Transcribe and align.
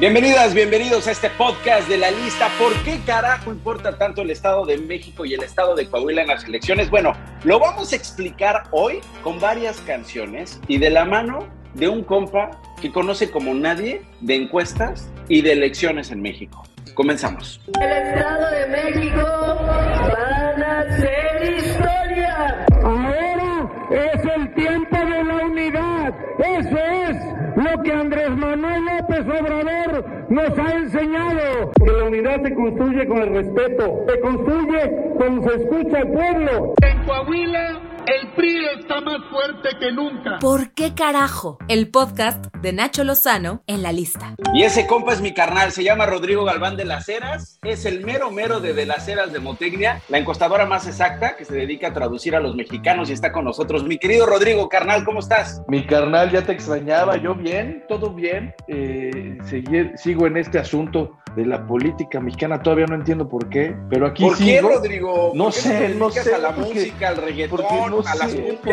Bienvenidas, 0.00 0.54
bienvenidos 0.54 1.08
a 1.08 1.10
este 1.10 1.28
podcast 1.30 1.88
de 1.88 1.98
la 1.98 2.12
lista. 2.12 2.48
¿Por 2.56 2.72
qué 2.84 3.00
carajo 3.04 3.50
importa 3.50 3.98
tanto 3.98 4.22
el 4.22 4.30
Estado 4.30 4.64
de 4.64 4.78
México 4.78 5.24
y 5.24 5.34
el 5.34 5.42
Estado 5.42 5.74
de 5.74 5.88
Coahuila 5.88 6.22
en 6.22 6.28
las 6.28 6.44
elecciones? 6.44 6.88
Bueno, 6.88 7.14
lo 7.42 7.58
vamos 7.58 7.92
a 7.92 7.96
explicar 7.96 8.62
hoy 8.70 9.00
con 9.24 9.40
varias 9.40 9.80
canciones 9.80 10.60
y 10.68 10.78
de 10.78 10.90
la 10.90 11.04
mano 11.04 11.48
de 11.74 11.88
un 11.88 12.04
compa 12.04 12.52
que 12.80 12.92
conoce 12.92 13.32
como 13.32 13.52
nadie 13.54 14.02
de 14.20 14.36
encuestas 14.36 15.10
y 15.28 15.42
de 15.42 15.54
elecciones 15.54 16.12
en 16.12 16.22
México. 16.22 16.62
Comenzamos. 16.94 17.60
El 17.80 17.90
Estado 17.90 18.50
de 18.52 18.66
México 18.68 19.24
van 19.26 20.62
a 20.62 20.78
hacer 20.78 21.54
historia. 21.58 22.66
Ahora 22.84 23.68
es 23.90 24.24
el 24.36 24.54
tiempo 24.54 24.96
de 24.96 25.24
la 25.24 25.34
unidad. 25.44 26.14
Eso 26.38 26.78
es 26.78 27.38
lo 27.78 27.82
que 27.82 27.92
Andrés 27.92 28.30
Manuel 28.30 28.84
López 28.84 29.20
Obrador 29.20 30.04
nos 30.28 30.58
ha 30.58 30.72
enseñado. 30.76 31.70
Que 31.84 31.92
la 31.92 32.04
unidad 32.04 32.42
se 32.42 32.54
construye 32.54 33.06
con 33.06 33.18
el 33.18 33.34
respeto, 33.34 34.04
se 34.08 34.20
construye 34.20 35.12
cuando 35.16 35.48
se 35.48 35.56
escucha 35.62 35.98
al 35.98 36.12
pueblo. 36.12 36.74
En 36.82 36.98
Coahuila 37.04 37.80
el 38.08 38.28
PRI 38.32 38.64
está 38.78 39.00
más 39.00 39.18
fuerte 39.30 39.68
que 39.78 39.92
nunca. 39.92 40.38
¿Por 40.40 40.72
qué 40.72 40.94
carajo? 40.94 41.58
El 41.68 41.90
podcast 41.90 42.46
de 42.62 42.72
Nacho 42.72 43.04
Lozano 43.04 43.62
en 43.66 43.82
la 43.82 43.92
lista. 43.92 44.34
Y 44.54 44.62
ese 44.62 44.86
compa 44.86 45.12
es 45.12 45.20
mi 45.20 45.34
carnal, 45.34 45.72
se 45.72 45.84
llama 45.84 46.06
Rodrigo 46.06 46.44
Galván 46.44 46.76
de 46.76 46.84
las 46.84 47.08
Heras, 47.08 47.58
es 47.62 47.84
el 47.84 48.04
mero 48.04 48.30
mero 48.30 48.60
de 48.60 48.72
De 48.72 48.86
las 48.86 49.06
Heras 49.08 49.32
de 49.32 49.40
Motecnia, 49.40 50.00
la 50.08 50.18
encostadora 50.18 50.64
más 50.66 50.86
exacta 50.86 51.36
que 51.36 51.44
se 51.44 51.54
dedica 51.54 51.88
a 51.88 51.92
traducir 51.92 52.34
a 52.36 52.40
los 52.40 52.54
mexicanos 52.54 53.10
y 53.10 53.12
está 53.12 53.32
con 53.32 53.44
nosotros. 53.44 53.84
Mi 53.84 53.98
querido 53.98 54.26
Rodrigo, 54.26 54.68
carnal, 54.68 55.04
¿cómo 55.04 55.20
estás? 55.20 55.62
Mi 55.68 55.84
carnal, 55.86 56.30
ya 56.30 56.42
te 56.42 56.52
extrañaba, 56.52 57.16
yo 57.16 57.34
bien, 57.34 57.84
todo 57.88 58.14
bien, 58.14 58.54
eh, 58.68 59.36
seguí- 59.44 59.90
sigo 59.96 60.26
en 60.26 60.36
este 60.36 60.58
asunto 60.58 61.18
de 61.36 61.44
la 61.46 61.66
política 61.66 62.20
mexicana, 62.20 62.62
todavía 62.62 62.86
no 62.86 62.94
entiendo 62.96 63.28
por 63.28 63.48
qué, 63.48 63.76
pero 63.90 64.06
aquí 64.06 64.24
¿Por 64.24 64.38
qué. 64.38 64.60
Rodrigo? 64.60 65.32
No 65.34 65.44
¿Por 65.44 65.52
qué 65.54 65.60
sé, 65.60 65.88
no 65.90 66.10
sé, 66.10 66.34
a 66.34 66.38
la 66.38 66.54
porque- 66.54 66.74
música, 66.74 67.08
al 67.10 67.16
reggaetón, 67.16 67.58
porque 67.60 67.90
no 67.90 67.97
a 68.06 68.14
las. 68.14 68.34
Ca- 68.62 68.70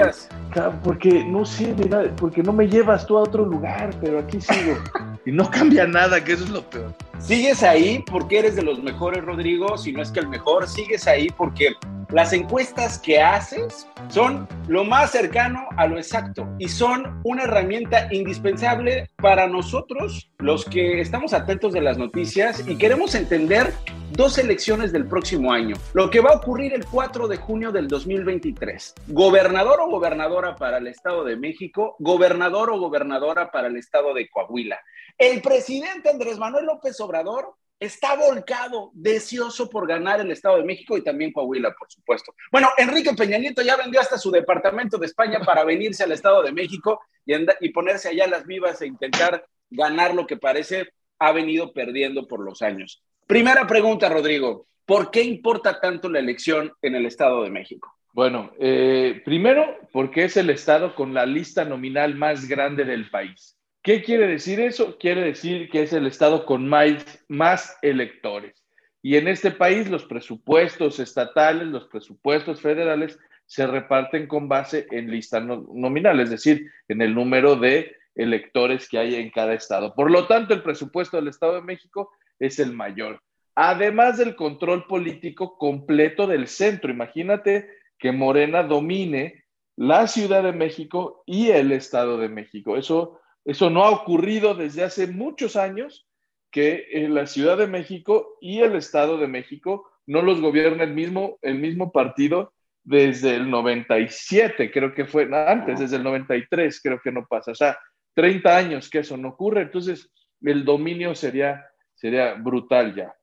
Porque 0.84 1.24
no 1.26 1.46
sé, 1.46 1.74
de 1.74 1.90
nada, 1.90 2.16
porque 2.16 2.42
no 2.42 2.54
me 2.54 2.68
llevas 2.68 3.06
tú 3.06 3.18
a 3.18 3.24
otro 3.24 3.46
lugar, 3.46 3.94
pero 4.02 4.20
aquí 4.20 4.40
sigo. 4.40 4.78
y 5.26 5.32
no 5.32 5.50
cambia 5.50 5.86
nada, 5.86 6.24
que 6.24 6.34
eso 6.34 6.44
es 6.46 6.50
lo 6.50 6.62
peor. 6.70 6.94
Sigues 7.20 7.64
ahí 7.64 8.04
porque 8.06 8.40
eres 8.40 8.56
de 8.56 8.62
los 8.62 8.82
mejores, 8.82 9.24
Rodrigo, 9.24 9.78
si 9.78 9.92
no 9.92 10.02
es 10.02 10.12
que 10.12 10.20
el 10.20 10.28
mejor, 10.28 10.68
sigues 10.68 11.08
ahí 11.08 11.28
porque 11.36 11.76
las 12.12 12.34
encuestas 12.34 13.00
que 13.00 13.20
haces 13.20 13.88
son 14.10 14.48
lo 14.68 14.84
más 14.84 15.12
cercano 15.12 15.68
a 15.78 15.88
lo 15.88 15.98
exacto 15.98 16.48
y 16.60 16.70
son 16.70 17.20
una 17.24 17.44
herramienta 17.44 18.08
indispensable 18.14 19.10
para 19.18 19.48
nosotros, 19.48 20.30
los 20.40 20.66
que 20.66 21.02
estamos 21.02 21.34
atentos 21.34 21.74
de 21.74 21.82
las 21.82 21.98
noticias 21.98 22.64
y 22.68 22.78
queremos 22.78 23.16
entender 23.16 23.74
dos 24.12 24.38
elecciones 24.38 24.92
del 24.92 25.06
próximo 25.06 25.52
año, 25.52 25.76
lo 25.94 26.10
que 26.10 26.20
va 26.20 26.30
a 26.32 26.38
ocurrir 26.38 26.74
el 26.74 26.86
4 26.86 27.28
de 27.28 27.38
junio 27.38 27.72
del 27.72 27.88
2023. 27.88 28.94
Gobernador 29.08 29.80
o 29.82 29.90
gobernadora 29.90 30.45
para 30.54 30.80
el 30.80 30.88
Estado 30.88 31.24
de 31.24 31.38
México, 31.38 31.96
gobernador 32.00 32.70
o 32.70 32.78
gobernadora 32.78 33.50
para 33.50 33.70
el 33.70 33.78
Estado 33.78 34.14
de 34.14 34.30
Coahuila. 34.30 34.78
El 35.18 35.42
presidente 35.42 36.10
Andrés 36.10 36.38
Manuel 36.38 36.66
López 36.66 37.00
Obrador 37.00 37.56
está 37.80 38.16
volcado, 38.16 38.92
deseoso 38.94 39.70
por 39.70 39.88
ganar 39.88 40.20
el 40.20 40.32
Estado 40.32 40.58
de 40.58 40.66
México 40.66 40.98
y 40.98 41.04
también 41.04 41.32
Coahuila, 41.32 41.74
por 41.74 41.90
supuesto. 41.90 42.34
Bueno, 42.52 42.70
Enrique 42.78 43.14
Peña 43.14 43.38
Nieto 43.38 43.62
ya 43.62 43.78
vendió 43.78 44.02
hasta 44.02 44.18
su 44.18 44.32
departamento 44.32 44.98
de 44.98 45.06
España 45.06 45.40
para 45.46 45.64
venirse 45.64 46.04
al 46.04 46.12
Estado 46.12 46.44
de 46.44 46.52
México 46.52 47.02
y, 47.26 47.34
y 47.62 47.70
ponerse 47.70 48.10
allá 48.10 48.28
las 48.28 48.46
vivas 48.46 48.82
e 48.82 48.88
intentar 48.88 49.46
ganar 49.70 50.14
lo 50.14 50.28
que 50.28 50.38
parece 50.38 50.90
ha 51.20 51.32
venido 51.32 51.74
perdiendo 51.74 52.28
por 52.28 52.42
los 52.42 52.62
años. 52.62 53.02
Primera 53.26 53.66
pregunta, 53.66 54.10
Rodrigo. 54.10 54.68
¿Por 54.86 55.10
qué 55.10 55.24
importa 55.24 55.80
tanto 55.80 56.10
la 56.10 56.20
elección 56.20 56.72
en 56.82 56.96
el 56.96 57.08
Estado 57.08 57.44
de 57.44 57.50
México? 57.50 57.92
Bueno, 58.16 58.54
eh, 58.62 59.22
primero, 59.26 59.78
porque 59.92 60.24
es 60.24 60.38
el 60.38 60.50
estado 60.50 60.96
con 60.96 61.14
la 61.14 61.26
lista 61.26 61.66
nominal 61.66 62.16
más 62.16 62.48
grande 62.48 62.86
del 62.86 63.10
país. 63.10 63.58
¿Qué 63.84 64.02
quiere 64.04 64.26
decir 64.26 64.62
eso? 64.62 64.98
Quiere 64.98 65.20
decir 65.22 65.70
que 65.70 65.84
es 65.84 65.92
el 65.92 66.08
estado 66.08 66.46
con 66.46 66.66
más, 66.66 67.26
más 67.28 67.78
electores. 67.82 68.64
Y 69.02 69.18
en 69.18 69.28
este 69.28 69.52
país 69.52 69.90
los 69.90 70.06
presupuestos 70.06 71.02
estatales, 71.02 71.68
los 71.68 71.90
presupuestos 71.90 72.62
federales 72.62 73.20
se 73.48 73.68
reparten 73.68 74.28
con 74.28 74.48
base 74.48 74.88
en 74.92 75.12
lista 75.12 75.42
no- 75.42 75.68
nominal, 75.74 76.18
es 76.22 76.30
decir, 76.30 76.72
en 76.88 77.02
el 77.02 77.14
número 77.14 77.58
de 77.58 77.98
electores 78.16 78.88
que 78.88 78.98
hay 78.98 79.16
en 79.16 79.30
cada 79.30 79.56
estado. 79.56 79.94
Por 79.94 80.10
lo 80.10 80.26
tanto, 80.26 80.54
el 80.54 80.64
presupuesto 80.64 81.18
del 81.18 81.28
Estado 81.28 81.56
de 81.56 81.64
México 81.64 82.14
es 82.40 82.60
el 82.60 82.72
mayor. 82.72 83.20
Además 83.56 84.18
del 84.18 84.38
control 84.38 84.88
político 84.88 85.58
completo 85.58 86.28
del 86.28 86.48
centro. 86.48 86.92
Imagínate 86.92 87.75
que 87.98 88.12
Morena 88.12 88.64
domine 88.64 89.46
la 89.76 90.08
Ciudad 90.08 90.44
de 90.44 90.54
México 90.54 91.24
y 91.26 91.50
el 91.50 91.72
Estado 91.72 92.18
de 92.18 92.30
México. 92.30 92.78
Eso, 92.78 93.20
eso 93.44 93.70
no 93.70 93.84
ha 93.84 93.90
ocurrido 93.90 94.56
desde 94.56 94.84
hace 94.84 95.08
muchos 95.08 95.56
años 95.56 96.08
que 96.52 96.88
en 96.92 97.14
la 97.14 97.28
Ciudad 97.28 97.58
de 97.58 97.68
México 97.68 98.38
y 98.40 98.60
el 98.60 98.76
Estado 98.76 99.18
de 99.18 99.28
México 99.28 99.90
no 100.08 100.22
los 100.22 100.40
gobierna 100.40 100.84
el 100.84 100.94
mismo, 100.94 101.38
el 101.42 101.60
mismo 101.60 101.92
partido 101.92 102.54
desde 102.84 103.36
el 103.36 103.50
97, 103.50 104.72
creo 104.72 104.94
que 104.94 105.06
fue 105.06 105.28
antes, 105.34 105.80
desde 105.80 105.98
el 105.98 106.04
93, 106.04 106.80
creo 106.82 107.02
que 107.04 107.12
no 107.12 107.26
pasa. 107.28 107.52
O 107.52 107.56
sea, 107.56 107.78
30 108.14 108.56
años 108.56 108.90
que 108.90 109.00
eso 109.00 109.18
no 109.18 109.30
ocurre, 109.30 109.64
entonces 109.64 110.12
el 110.42 110.64
dominio 110.64 111.16
sería, 111.16 111.66
sería 111.96 112.36
brutal 112.36 112.94
ya. 112.96 113.14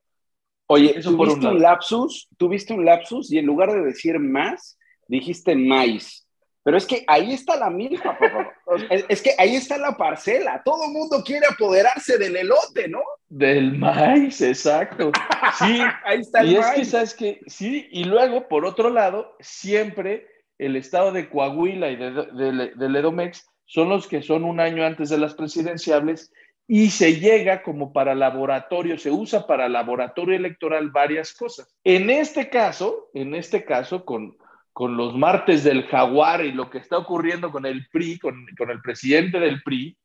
Oye, 0.73 0.97
Eso 0.97 1.11
un 1.11 1.17
tuviste 1.17 1.47
un, 1.47 1.53
lado. 1.53 1.59
lapsus, 1.59 2.27
tuviste 2.37 2.73
un 2.73 2.85
lapsus 2.85 3.31
y 3.31 3.37
en 3.37 3.45
lugar 3.45 3.71
de 3.71 3.81
decir 3.81 4.19
más, 4.19 4.77
dijiste 5.07 5.55
maíz. 5.55 6.27
Pero 6.63 6.77
es 6.77 6.85
que 6.85 7.03
ahí 7.07 7.33
está 7.33 7.57
la 7.57 7.69
papá. 8.01 8.53
Es, 8.89 9.05
es 9.07 9.21
que 9.21 9.31
ahí 9.37 9.55
está 9.55 9.77
la 9.77 9.95
parcela. 9.95 10.61
Todo 10.63 10.85
el 10.85 10.93
mundo 10.93 11.21
quiere 11.23 11.45
apoderarse 11.45 12.17
del 12.17 12.35
elote, 12.37 12.87
¿no? 12.87 13.01
Del 13.27 13.77
maíz, 13.77 14.41
exacto. 14.41 15.11
Sí, 15.59 15.79
Ahí 16.05 16.21
está 16.21 16.41
el 16.41 16.51
y 16.51 16.55
es 16.55 16.65
que. 16.71 16.85
¿sabes 16.85 17.13
que 17.13 17.41
Sí, 17.45 17.87
y 17.91 18.05
luego, 18.05 18.47
por 18.47 18.65
otro 18.65 18.89
lado, 18.89 19.35
siempre 19.41 20.25
el 20.57 20.75
estado 20.75 21.11
de 21.11 21.29
Coahuila 21.29 21.91
y 21.91 21.97
de, 21.97 22.11
de, 22.11 22.71
del 22.75 22.95
Edomex 22.95 23.45
son 23.65 23.89
los 23.89 24.07
que 24.07 24.23
son 24.23 24.43
un 24.43 24.59
año 24.59 24.85
antes 24.85 25.09
de 25.09 25.17
las 25.17 25.33
presidenciables 25.33 26.31
y 26.67 26.89
se 26.91 27.19
llega 27.19 27.61
como 27.61 27.91
para 27.91 28.15
laboratorio, 28.15 28.97
se 28.97 29.11
usa 29.11 29.45
para 29.45 29.67
laboratorio 29.67 30.35
electoral 30.35 30.91
varias 30.91 31.33
cosas. 31.33 31.75
En 31.83 32.09
este 32.09 32.49
caso, 32.49 33.09
en 33.13 33.35
este 33.35 33.65
caso, 33.65 34.05
con, 34.05 34.37
con 34.71 34.95
los 34.95 35.15
martes 35.15 35.63
del 35.63 35.83
jaguar 35.87 36.45
y 36.45 36.51
lo 36.51 36.69
que 36.69 36.77
está 36.77 36.97
ocurriendo 36.97 37.51
con 37.51 37.65
el 37.65 37.87
PRI, 37.89 38.19
con, 38.19 38.45
con 38.57 38.69
el 38.69 38.81
presidente 38.81 39.39
del 39.39 39.61
PRI, 39.61 39.97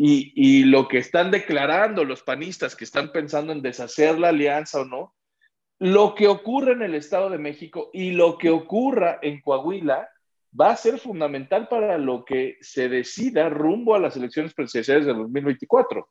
y, 0.00 0.32
y, 0.36 0.64
lo 0.64 0.86
que 0.86 0.98
están 0.98 1.32
declarando 1.32 2.04
los 2.04 2.22
panistas 2.22 2.76
que 2.76 2.84
están 2.84 3.10
pensando 3.10 3.52
en 3.52 3.62
deshacer 3.62 4.16
la 4.16 4.28
alianza 4.28 4.82
o 4.82 4.84
no, 4.84 5.12
lo 5.80 6.14
que 6.14 6.28
ocurre 6.28 6.72
en 6.72 6.82
el 6.82 6.94
Estado 6.94 7.30
de 7.30 7.38
México 7.38 7.90
y 7.92 8.12
lo 8.12 8.38
que 8.38 8.50
ocurra 8.50 9.18
en 9.22 9.40
Coahuila 9.40 10.08
va 10.58 10.70
a 10.70 10.76
ser 10.76 10.98
fundamental 10.98 11.68
para 11.68 11.98
lo 11.98 12.24
que 12.24 12.56
se 12.60 12.88
decida 12.88 13.48
rumbo 13.48 13.94
a 13.94 14.00
las 14.00 14.16
elecciones 14.16 14.54
presidenciales 14.54 15.06
de 15.06 15.14
2024. 15.14 16.08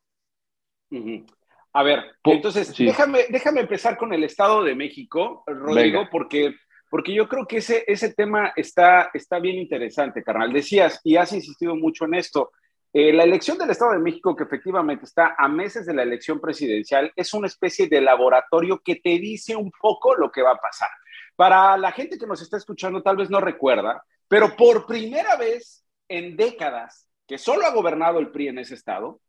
Uh 0.92 0.96
-huh. 0.96 1.26
A 1.74 1.84
ver, 1.84 2.04
entonces 2.24 2.70
sí. 2.70 2.86
déjame, 2.86 3.26
déjame 3.30 3.62
empezar 3.62 3.98
con 3.98 4.14
el 4.14 4.24
Estado 4.24 4.64
de 4.64 4.74
México, 4.74 5.44
Rodrigo, 5.46 6.00
Venga. 6.00 6.10
porque 6.10 6.56
porque 6.90 7.14
yo 7.14 7.28
creo 7.28 7.46
que 7.46 7.58
ese, 7.58 7.84
ese 7.86 8.14
tema 8.14 8.54
está, 8.56 9.10
está 9.14 9.40
bien 9.40 9.58
interesante, 9.58 10.24
carnal. 10.24 10.54
Decías, 10.54 11.02
y 11.04 11.18
has 11.18 11.34
insistido 11.34 11.76
mucho 11.76 12.06
en 12.06 12.14
esto, 12.14 12.52
eh, 12.94 13.12
la 13.12 13.24
elección 13.24 13.58
del 13.58 13.70
Estado 13.70 13.92
de 13.92 14.00
México, 14.00 14.36
que 14.36 14.46
efectivamente 14.46 15.06
está 15.06 15.36
a 15.38 15.48
meses 15.48 15.86
de 15.86 15.94
la 15.94 16.04
elección 16.04 16.40
presidencial, 16.40 17.12
es 17.16 17.34
una 17.34 17.48
especie 17.48 17.88
de 17.88 18.02
laboratorio 18.02 18.80
que 18.84 18.96
te 18.96 19.20
dice 19.20 19.56
un 19.56 19.72
poco 19.72 20.16
lo 20.16 20.32
que 20.32 20.42
va 20.42 20.52
a 20.52 20.58
pasar. 20.58 20.90
Para 21.36 21.78
la 21.78 21.92
gente 21.92 22.18
que 22.18 22.26
nos 22.26 22.42
está 22.42 22.58
escuchando, 22.58 23.04
tal 23.04 23.18
vez 23.18 23.30
no 23.30 23.42
recuerda, 23.42 24.04
pero 24.28 24.56
por 24.56 24.86
primera 24.86 25.36
vez 25.36 25.84
en 26.08 26.36
décadas 26.36 27.08
que 27.28 27.38
solo 27.38 27.66
ha 27.66 27.74
gobernado 27.74 28.20
el 28.20 28.32
PRI 28.32 28.50
en 28.50 28.60
ese 28.60 28.76
estado, 28.76 29.20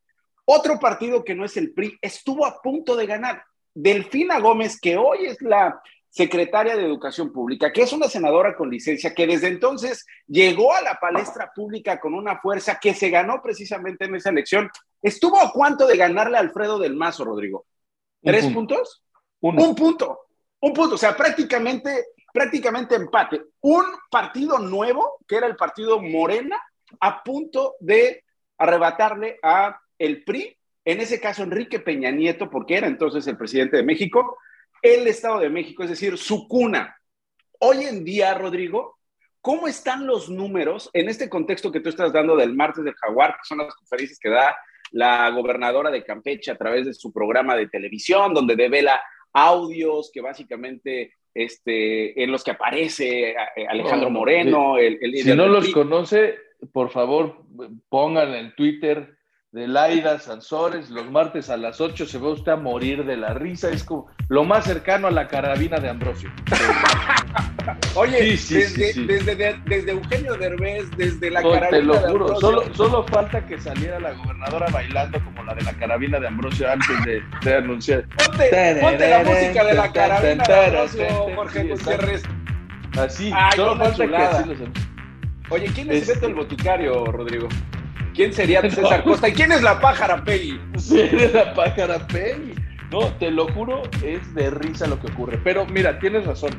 otro 0.45 0.79
partido 0.79 1.25
que 1.25 1.35
no 1.35 1.45
es 1.45 1.57
el 1.57 1.73
PRI 1.75 1.99
estuvo 2.01 2.47
a 2.47 2.61
punto 2.63 2.97
de 2.97 3.07
ganar. 3.07 3.43
Delfina 3.75 4.39
Gómez, 4.41 4.81
que 4.81 4.97
hoy 4.97 5.27
es 5.27 5.41
la 5.43 5.81
secretaria 6.11 6.77
de 6.77 6.85
Educación 6.85 7.33
Pública, 7.33 7.73
que 7.73 7.83
es 7.83 7.93
una 7.93 8.09
senadora 8.09 8.57
con 8.57 8.71
licencia, 8.71 9.15
que 9.15 9.27
desde 9.27 9.49
entonces 9.49 10.07
llegó 10.27 10.75
a 10.75 10.81
la 10.81 10.95
palestra 10.95 11.53
pública 11.55 12.01
con 12.01 12.15
una 12.15 12.41
fuerza 12.41 12.79
que 12.81 12.95
se 12.95 13.11
ganó 13.11 13.41
precisamente 13.43 14.07
en 14.07 14.15
esa 14.15 14.31
elección. 14.31 14.71
¿Estuvo 15.03 15.39
a 15.41 15.53
cuánto 15.53 15.87
de 15.87 15.97
ganarle 15.97 16.39
a 16.39 16.41
Alfredo 16.41 16.79
del 16.79 16.97
Mazo, 16.97 17.25
Rodrigo? 17.25 17.67
¿Tres 18.23 18.47
Un 18.47 18.55
puntos? 18.55 19.03
Uno. 19.41 19.63
Un 19.63 19.75
punto. 19.75 20.21
Un 20.61 20.73
punto. 20.73 20.95
O 20.97 20.99
sea, 20.99 21.17
prácticamente, 21.17 22.07
prácticamente 22.33 22.95
empate. 22.95 23.43
Un 23.61 23.85
partido 24.11 24.59
nuevo, 24.59 25.19
que 25.27 25.37
era 25.37 25.47
el 25.47 25.57
partido 25.57 26.01
Morena, 26.01 26.61
a 27.01 27.23
punto 27.23 27.77
de 27.81 28.25
arrebatarle 28.57 29.39
a 29.43 29.81
el 29.99 30.25
PRI 30.25 30.59
en 30.89 31.01
ese 31.01 31.21
caso 31.21 31.43
Enrique 31.43 31.81
Peña 31.81 32.11
Nieto, 32.11 32.49
porque 32.49 32.77
era 32.77 32.87
entonces 32.87 33.27
el 33.27 33.37
presidente 33.37 33.77
de 33.77 33.83
México, 33.83 34.39
el 34.81 35.07
Estado 35.07 35.39
de 35.41 35.51
México, 35.51 35.83
es 35.83 35.91
decir, 35.91 36.17
su 36.17 36.49
cuna. 36.49 36.97
Hoy 37.59 37.85
en 37.85 38.05
día, 38.05 38.33
Rodrigo, 38.33 38.97
¿cómo 39.43 39.69
están 39.69 40.07
los 40.07 40.31
números 40.31 40.89
en 40.95 41.11
este 41.11 41.29
contexto 41.29 41.71
que 41.71 41.81
tú 41.81 41.91
estás 41.91 42.11
dando 42.11 42.37
del 42.37 42.55
martes 42.55 42.85
del 42.85 42.95
jaguar, 42.95 43.33
que 43.33 43.47
son 43.47 43.59
las 43.59 43.75
conferencias 43.75 44.19
que 44.19 44.31
da 44.31 44.57
la 44.93 45.29
gobernadora 45.29 45.91
de 45.91 46.03
Campeche 46.03 46.51
a 46.51 46.57
través 46.57 46.87
de 46.87 46.95
su 46.95 47.13
programa 47.13 47.55
de 47.55 47.69
televisión, 47.69 48.33
donde 48.33 48.57
devela 48.57 48.99
audios 49.35 50.11
que 50.11 50.23
básicamente 50.23 51.18
este, 51.45 52.23
en 52.23 52.33
los 52.33 52.43
que 52.43 52.51
aparece 52.51 53.31
eh, 53.31 53.67
Alejandro 53.69 54.11
Moreno, 54.11 54.77
el, 54.77 54.99
el 55.01 55.15
Si 55.17 55.35
no 55.35 55.47
los 55.47 55.69
conoce, 55.71 56.37
por 56.73 56.91
favor, 56.91 57.45
pongan 57.89 58.35
en 58.35 58.55
Twitter 58.55 59.17
de 59.53 59.67
Laida 59.67 60.19
Sansores, 60.19 60.91
los 60.91 61.11
martes 61.11 61.49
a 61.49 61.57
las 61.57 61.81
8 61.81 62.07
se 62.07 62.19
va 62.19 62.31
usted 62.31 62.53
a 62.53 62.57
morir 62.57 63.05
de 63.05 63.17
la 63.17 63.35
risa, 63.35 63.71
es 63.71 63.83
como 63.85 64.09
lo 64.29 64.45
más 64.45 64.65
cercano 64.65 65.07
a 65.07 65.11
la 65.11 65.27
carabina 65.27 65.79
de 65.79 65.89
Ambrosio. 65.89 66.31
Oye, 67.95 68.23
desde, 68.23 69.91
Eugenio 69.91 70.35
Derbez, 70.37 70.91
desde 70.97 71.31
la 71.31 71.43
carabina 71.43 71.71
Te 71.71 71.83
lo 71.83 71.95
juro, 71.95 72.41
solo, 72.41 72.75
solo, 72.75 73.05
falta 73.05 73.45
que 73.47 73.61
saliera 73.61 74.01
la 74.01 74.13
gobernadora 74.13 74.67
bailando 74.71 75.23
como 75.25 75.45
la 75.45 75.55
de 75.55 75.63
la 75.63 75.73
carabina 75.75 76.19
de 76.19 76.29
Ambrosio 76.29 76.71
antes 76.71 76.89
de, 77.05 77.55
anunciar. 77.55 78.05
Ponte, 78.17 79.11
la 79.11 79.23
música 79.25 79.65
de 79.65 79.75
la 79.75 79.93
carabina 79.93 80.45
de 80.45 80.67
Ambrosio, 80.67 81.07
Jorge 81.35 81.65
Gutiérrez. 81.65 82.23
Así, 82.99 83.33
solo 83.55 83.77
falta 83.77 84.07
que 84.07 84.17
así 84.17 84.49
los 84.49 84.59
Oye, 85.51 85.67
¿quién 85.75 85.91
es 85.91 86.07
Beto 86.07 86.27
el 86.27 86.35
Boticario, 86.35 87.07
Rodrigo? 87.07 87.49
¿Quién 88.15 88.33
sería 88.33 88.61
César 88.71 89.03
Costa? 89.05 89.29
¿Y 89.29 89.33
quién 89.33 89.53
es 89.53 89.63
la 89.63 89.81
pájara 89.81 90.23
Peggy? 90.25 90.61
Sí, 90.77 91.01
es 91.01 91.33
la 91.33 91.55
pájara 91.55 92.07
Peggy. 92.07 92.55
No, 92.91 93.13
te 93.19 93.31
lo 93.31 93.47
juro, 93.53 93.83
es 94.03 94.35
de 94.35 94.51
risa 94.51 94.87
lo 94.87 94.99
que 94.99 95.09
ocurre. 95.09 95.39
Pero 95.45 95.67
mira, 95.67 95.99
tienes 95.99 96.25
razón. 96.27 96.51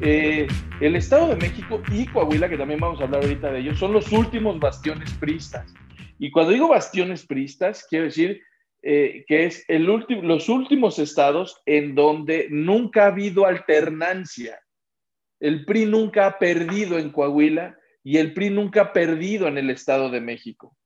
Eh, 0.00 0.46
el 0.80 0.96
Estado 0.96 1.28
de 1.28 1.36
México 1.36 1.82
y 1.92 2.06
Coahuila, 2.06 2.48
que 2.48 2.56
también 2.56 2.80
vamos 2.80 3.00
a 3.00 3.04
hablar 3.04 3.22
ahorita 3.22 3.50
de 3.50 3.60
ellos, 3.60 3.78
son 3.78 3.92
los 3.92 4.10
últimos 4.12 4.58
bastiones 4.58 5.12
pristas. 5.14 5.74
Y 6.18 6.30
cuando 6.30 6.52
digo 6.52 6.68
bastiones 6.68 7.26
pristas, 7.26 7.86
quiero 7.88 8.06
decir 8.06 8.40
eh, 8.82 9.24
que 9.26 9.46
es 9.46 9.64
el 9.68 9.84
los 9.84 10.48
últimos 10.48 10.98
estados 10.98 11.60
en 11.66 11.94
donde 11.94 12.46
nunca 12.50 13.04
ha 13.04 13.08
habido 13.08 13.46
alternancia. 13.46 14.60
El 15.40 15.64
PRI 15.64 15.86
nunca 15.86 16.26
ha 16.26 16.38
perdido 16.38 16.98
en 16.98 17.10
Coahuila 17.10 17.76
y 18.02 18.16
el 18.16 18.32
PRI 18.32 18.50
nunca 18.50 18.80
ha 18.82 18.92
perdido 18.92 19.48
en 19.48 19.58
el 19.58 19.70
Estado 19.70 20.10
de 20.10 20.20
México. 20.20 20.76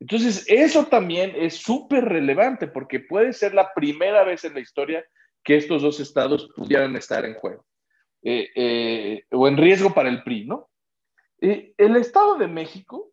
Entonces, 0.00 0.46
eso 0.48 0.86
también 0.86 1.34
es 1.36 1.56
súper 1.56 2.06
relevante 2.06 2.66
porque 2.66 3.00
puede 3.00 3.34
ser 3.34 3.52
la 3.52 3.72
primera 3.74 4.24
vez 4.24 4.44
en 4.44 4.54
la 4.54 4.60
historia 4.60 5.04
que 5.44 5.56
estos 5.56 5.82
dos 5.82 6.00
estados 6.00 6.50
pudieran 6.56 6.96
estar 6.96 7.24
en 7.24 7.34
juego 7.34 7.64
eh, 8.22 8.48
eh, 8.54 9.24
o 9.30 9.46
en 9.46 9.58
riesgo 9.58 9.92
para 9.92 10.08
el 10.08 10.22
PRI, 10.22 10.46
¿no? 10.46 10.70
Eh, 11.40 11.74
el 11.76 11.96
Estado 11.96 12.36
de 12.36 12.48
México, 12.48 13.12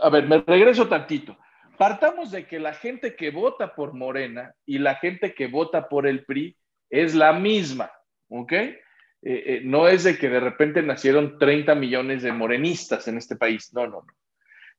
a 0.00 0.10
ver, 0.10 0.26
me 0.26 0.38
regreso 0.38 0.86
tantito. 0.88 1.36
Partamos 1.78 2.30
de 2.30 2.46
que 2.46 2.58
la 2.58 2.74
gente 2.74 3.16
que 3.16 3.30
vota 3.30 3.74
por 3.74 3.94
Morena 3.94 4.54
y 4.64 4.78
la 4.78 4.96
gente 4.96 5.34
que 5.34 5.46
vota 5.46 5.88
por 5.88 6.06
el 6.06 6.24
PRI 6.24 6.56
es 6.90 7.14
la 7.14 7.32
misma, 7.32 7.90
¿ok? 8.28 8.52
no 9.64 9.88
es 9.88 10.04
de 10.04 10.16
que 10.16 10.28
de 10.28 10.38
repente 10.38 10.82
nacieron 10.82 11.36
30 11.36 11.74
millones 11.74 12.22
de 12.22 12.32
morenistas 12.32 13.08
en 13.08 13.18
este 13.18 13.34
país, 13.34 13.72
no, 13.74 13.88
no, 13.88 14.02
no 14.02 14.14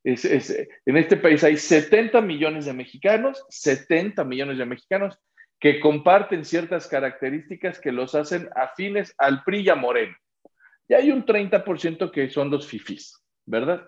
en 0.07 0.97
este 0.97 1.17
país 1.17 1.43
hay 1.43 1.57
70 1.57 2.21
millones 2.21 2.65
de 2.65 2.73
mexicanos, 2.73 3.43
70 3.49 4.23
millones 4.23 4.57
de 4.57 4.65
mexicanos 4.65 5.19
que 5.59 5.79
comparten 5.79 6.45
ciertas 6.45 6.87
características 6.87 7.79
que 7.79 7.91
los 7.91 8.15
hacen 8.15 8.47
afines 8.55 9.13
al 9.17 9.43
PRI 9.43 9.61
y 9.61 9.69
a 9.69 9.75
Moreno. 9.75 10.15
Y 10.87 10.93
hay 10.93 11.11
un 11.11 11.25
30% 11.25 12.11
que 12.11 12.29
son 12.29 12.49
los 12.49 12.67
fifís, 12.67 13.21
¿verdad? 13.45 13.85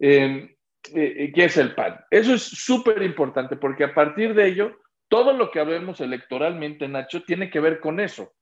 Em, 0.00 0.48
eh, 0.94 1.14
eh, 1.18 1.32
¿Qué 1.32 1.44
es 1.44 1.56
el 1.56 1.74
PAN? 1.74 2.00
Eso 2.10 2.34
es 2.34 2.42
súper 2.42 3.02
importante 3.02 3.54
porque 3.56 3.84
a 3.84 3.94
partir 3.94 4.34
de 4.34 4.48
ello, 4.48 4.76
todo 5.08 5.32
lo 5.32 5.52
que 5.52 5.60
hablemos 5.60 6.00
electoralmente, 6.00 6.88
Nacho, 6.88 7.22
tiene 7.22 7.48
que 7.48 7.60
ver 7.60 7.78
con 7.78 8.00
eso. 8.00 8.32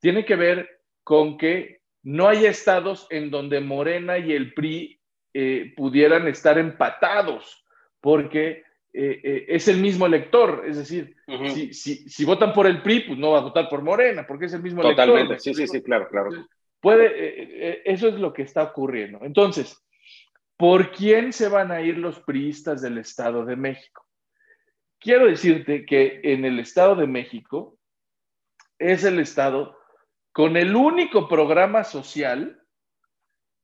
Tiene 0.00 0.26
que 0.26 0.36
ver 0.36 0.68
con 1.04 1.38
que 1.38 1.78
no 2.02 2.28
hay 2.28 2.44
estados 2.44 3.06
en 3.10 3.30
donde 3.30 3.60
Morena 3.60 4.18
y 4.18 4.32
el 4.32 4.52
PRI 4.52 5.00
eh, 5.38 5.74
pudieran 5.76 6.26
estar 6.28 6.56
empatados, 6.56 7.62
porque 8.00 8.64
eh, 8.90 9.20
eh, 9.22 9.44
es 9.48 9.68
el 9.68 9.82
mismo 9.82 10.06
elector, 10.06 10.64
es 10.66 10.78
decir, 10.78 11.14
si, 11.74 11.74
si, 11.74 12.24
votan 12.24 12.54
por 12.54 12.66
el 12.66 12.80
PRI, 12.80 13.00
pues 13.00 13.18
no 13.18 13.32
va 13.32 13.40
a 13.40 13.42
votar 13.42 13.68
por 13.68 13.82
Morena, 13.82 14.26
porque 14.26 14.46
es 14.46 14.54
el 14.54 14.62
mismo 14.62 14.80
elector. 14.80 15.04
Totalmente, 15.04 15.38
sí, 15.38 15.52
sí, 15.52 15.68
sí, 15.68 15.82
claro, 15.82 16.08
claro. 16.08 16.30
Puede, 16.80 17.82
eso 17.84 18.08
es 18.08 18.14
lo 18.14 18.32
que 18.32 18.40
está 18.40 18.62
ocurriendo. 18.62 19.18
Entonces, 19.20 19.78
¿por 20.56 20.90
quién 20.90 21.34
se 21.34 21.48
van 21.48 21.70
a 21.70 21.82
ir 21.82 21.98
los 21.98 22.18
priistas 22.20 22.80
del 22.80 22.96
Estado 22.96 23.44
de 23.44 23.56
México? 23.56 24.06
Quiero 24.98 25.26
decirte 25.26 25.84
que 25.84 26.22
en 26.22 26.46
el 26.46 26.60
Estado 26.60 26.96
de 26.96 27.06
México 27.06 27.78
es 28.78 29.04
el 29.04 29.20
Estado 29.20 29.76
con 30.32 30.56
el 30.56 30.74
único 30.74 31.28
programa 31.28 31.84
social 31.84 32.58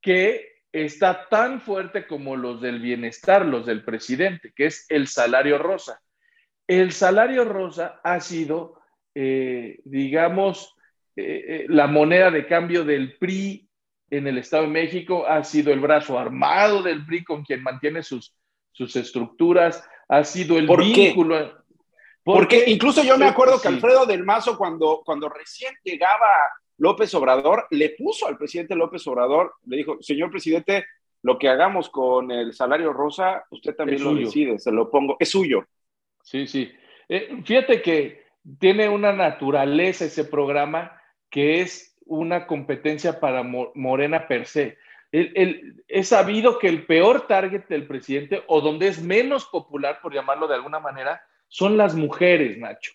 que 0.02 0.51
está 0.72 1.28
tan 1.28 1.60
fuerte 1.60 2.06
como 2.06 2.34
los 2.34 2.60
del 2.60 2.80
bienestar, 2.80 3.44
los 3.44 3.66
del 3.66 3.84
presidente, 3.84 4.52
que 4.56 4.66
es 4.66 4.86
el 4.88 5.06
salario 5.06 5.58
rosa. 5.58 6.00
El 6.66 6.92
salario 6.92 7.44
rosa 7.44 8.00
ha 8.02 8.20
sido, 8.20 8.80
eh, 9.14 9.80
digamos, 9.84 10.74
eh, 11.14 11.44
eh, 11.46 11.66
la 11.68 11.86
moneda 11.86 12.30
de 12.30 12.46
cambio 12.46 12.84
del 12.84 13.18
PRI 13.18 13.68
en 14.10 14.26
el 14.26 14.38
Estado 14.38 14.64
de 14.64 14.70
México, 14.70 15.26
ha 15.26 15.44
sido 15.44 15.72
el 15.72 15.80
brazo 15.80 16.18
armado 16.18 16.82
del 16.82 17.04
PRI 17.04 17.24
con 17.24 17.44
quien 17.44 17.62
mantiene 17.62 18.02
sus, 18.02 18.34
sus 18.70 18.96
estructuras, 18.96 19.86
ha 20.08 20.24
sido 20.24 20.58
el 20.58 20.66
vínculo. 20.66 21.62
Porque 22.24 22.64
incluso 22.68 23.02
yo 23.02 23.18
me 23.18 23.26
acuerdo 23.26 23.60
que 23.60 23.68
Alfredo 23.68 24.06
del 24.06 24.24
Mazo, 24.24 24.56
cuando, 24.56 25.02
cuando 25.04 25.28
recién 25.28 25.74
llegaba 25.82 26.28
López 26.78 27.14
Obrador 27.14 27.66
le 27.70 27.90
puso 27.90 28.26
al 28.26 28.38
presidente 28.38 28.74
López 28.74 29.06
Obrador, 29.06 29.54
le 29.66 29.76
dijo, 29.76 29.98
señor 30.00 30.30
presidente, 30.30 30.84
lo 31.22 31.38
que 31.38 31.48
hagamos 31.48 31.88
con 31.88 32.30
el 32.30 32.52
salario 32.52 32.92
rosa, 32.92 33.44
usted 33.50 33.74
también 33.74 34.02
lo 34.02 34.14
decide, 34.14 34.58
se 34.58 34.72
lo 34.72 34.90
pongo, 34.90 35.16
es 35.20 35.30
suyo. 35.30 35.64
Sí, 36.22 36.46
sí. 36.46 36.72
Eh, 37.08 37.42
fíjate 37.44 37.80
que 37.82 38.22
tiene 38.58 38.88
una 38.88 39.12
naturaleza 39.12 40.04
ese 40.04 40.24
programa 40.24 41.00
que 41.30 41.60
es 41.60 41.96
una 42.04 42.46
competencia 42.46 43.20
para 43.20 43.42
Morena 43.42 44.26
per 44.26 44.46
se. 44.46 44.78
El, 45.12 45.84
es 45.88 46.08
sabido 46.08 46.58
que 46.58 46.68
el 46.68 46.86
peor 46.86 47.26
target 47.26 47.66
del 47.68 47.86
presidente, 47.86 48.42
o 48.46 48.60
donde 48.60 48.88
es 48.88 49.02
menos 49.02 49.44
popular, 49.46 50.00
por 50.02 50.14
llamarlo 50.14 50.48
de 50.48 50.54
alguna 50.54 50.80
manera, 50.80 51.22
son 51.48 51.76
las 51.76 51.94
mujeres, 51.94 52.58
Nacho. 52.58 52.92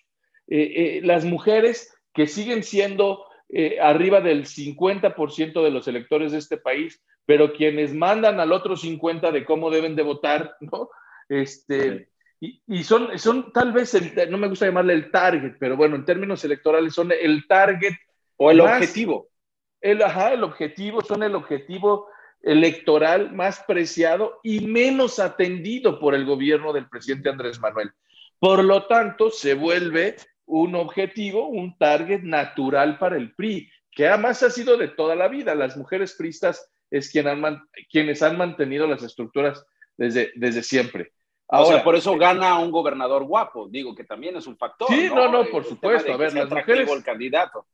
Eh, 0.48 0.74
eh, 0.76 1.02
las 1.04 1.26
mujeres 1.26 1.96
que 2.14 2.26
siguen 2.26 2.64
siendo 2.64 3.26
eh, 3.50 3.80
arriba 3.80 4.22
del 4.22 4.46
50% 4.46 5.64
de 5.64 5.72
los 5.72 5.88
electores 5.88 6.32
de 6.32 6.38
este 6.40 6.58
país, 6.58 7.02
pero 7.26 7.54
quienes 7.54 7.94
mandan 7.94 8.40
al 8.40 8.52
otro 8.52 8.76
50% 8.76 9.32
de 9.32 9.46
cómo 9.46 9.70
deben 9.70 9.96
de 9.96 10.04
votar, 10.04 10.56
¿no? 10.62 10.90
Este, 11.30 12.10
y, 12.40 12.84
son, 12.84 13.18
son 13.18 13.52
tal 13.52 13.72
vez, 13.72 13.96
no 14.30 14.38
me 14.38 14.48
gusta 14.48 14.66
llamarle 14.66 14.94
el 14.94 15.12
target, 15.12 15.56
pero 15.60 15.76
bueno, 15.76 15.96
en 15.96 16.06
términos 16.06 16.44
electorales 16.44 16.94
son 16.94 17.12
el 17.12 17.48
target. 17.48 17.94
O 18.36 18.52
el 18.52 18.62
objetivo. 18.62 19.30
El, 19.82 20.02
ajá, 20.04 20.34
el 20.34 20.44
objetivo, 20.44 21.02
son 21.02 21.24
el 21.24 21.34
objetivo 21.34 22.08
electoral 22.42 23.34
más 23.34 23.64
preciado 23.68 24.40
y 24.44 24.68
menos 24.68 25.20
atendido 25.20 26.00
por 26.00 26.14
el 26.14 26.26
gobierno 26.26 26.74
del 26.74 26.88
presidente 26.88 27.30
Andrés 27.30 27.60
Manuel. 27.60 27.92
Por 28.40 28.64
lo 28.64 28.86
tanto, 28.86 29.32
se 29.32 29.56
vuelve 29.56 30.18
un 30.48 30.76
objetivo, 30.76 31.48
un 31.48 31.78
target 31.78 32.24
natural 32.24 32.98
para 32.98 33.18
el 33.18 33.36
PRI, 33.36 33.70
que 33.92 34.08
además 34.08 34.42
ha 34.44 34.50
sido 34.50 34.78
de 34.78 34.88
toda 34.88 35.16
la 35.16 35.28
vida. 35.28 35.54
Las 35.54 35.78
mujeres 35.78 36.16
pristas 36.16 36.72
es 36.90 37.12
quien 37.12 37.28
han, 37.28 37.62
quienes 37.92 38.24
han 38.24 38.38
mantenido 38.38 38.88
las 38.88 39.04
estructuras 39.04 39.66
desde, 39.98 40.32
desde 40.36 40.64
siempre. 40.64 41.12
Ahora, 41.50 41.68
o 41.68 41.72
sea, 41.72 41.84
por 41.84 41.96
eso 41.96 42.18
gana 42.18 42.60
un 42.60 42.72
gobernador 42.72 43.24
guapo, 43.24 43.68
digo 43.70 43.96
que 43.96 44.04
también 44.04 44.36
es 44.36 44.48
un 44.48 44.58
factor. 44.58 44.88
Sí, 44.90 45.10
no, 45.14 45.32
no, 45.32 45.46
por 45.46 45.64
supuesto. 45.64 46.14
A 46.14 46.18
ver, 46.18 46.34
las 46.34 46.50
mujeres. 46.50 46.90
El 46.90 47.04
candidato. 47.04 47.66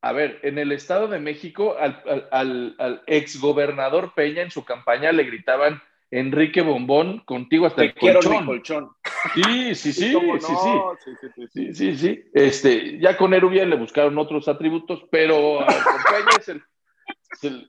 A 0.00 0.12
ver, 0.12 0.40
en 0.42 0.58
el 0.58 0.72
Estado 0.72 1.06
de 1.06 1.20
México, 1.20 1.76
al, 1.78 2.02
al, 2.32 2.74
al 2.78 3.02
exgobernador 3.06 4.14
Peña 4.14 4.42
en 4.42 4.50
su 4.50 4.64
campaña 4.64 5.12
le 5.12 5.22
gritaban 5.22 5.80
Enrique 6.12 6.60
Bombón, 6.60 7.20
contigo 7.24 7.66
hasta 7.66 7.82
el 7.82 7.94
colchón. 7.94 8.46
colchón. 8.46 8.90
Sí, 9.34 9.74
sí, 9.76 9.92
sí, 9.92 10.12
sí, 10.12 11.52
sí, 11.52 11.74
sí, 11.74 11.96
sí, 11.96 12.24
Este, 12.34 12.98
ya 12.98 13.16
con 13.16 13.32
Erubiel 13.32 13.70
le 13.70 13.76
buscaron 13.76 14.18
otros 14.18 14.48
atributos, 14.48 15.04
pero 15.12 15.60
Peña 15.60 16.38
es 16.40 16.48
el, 16.48 16.62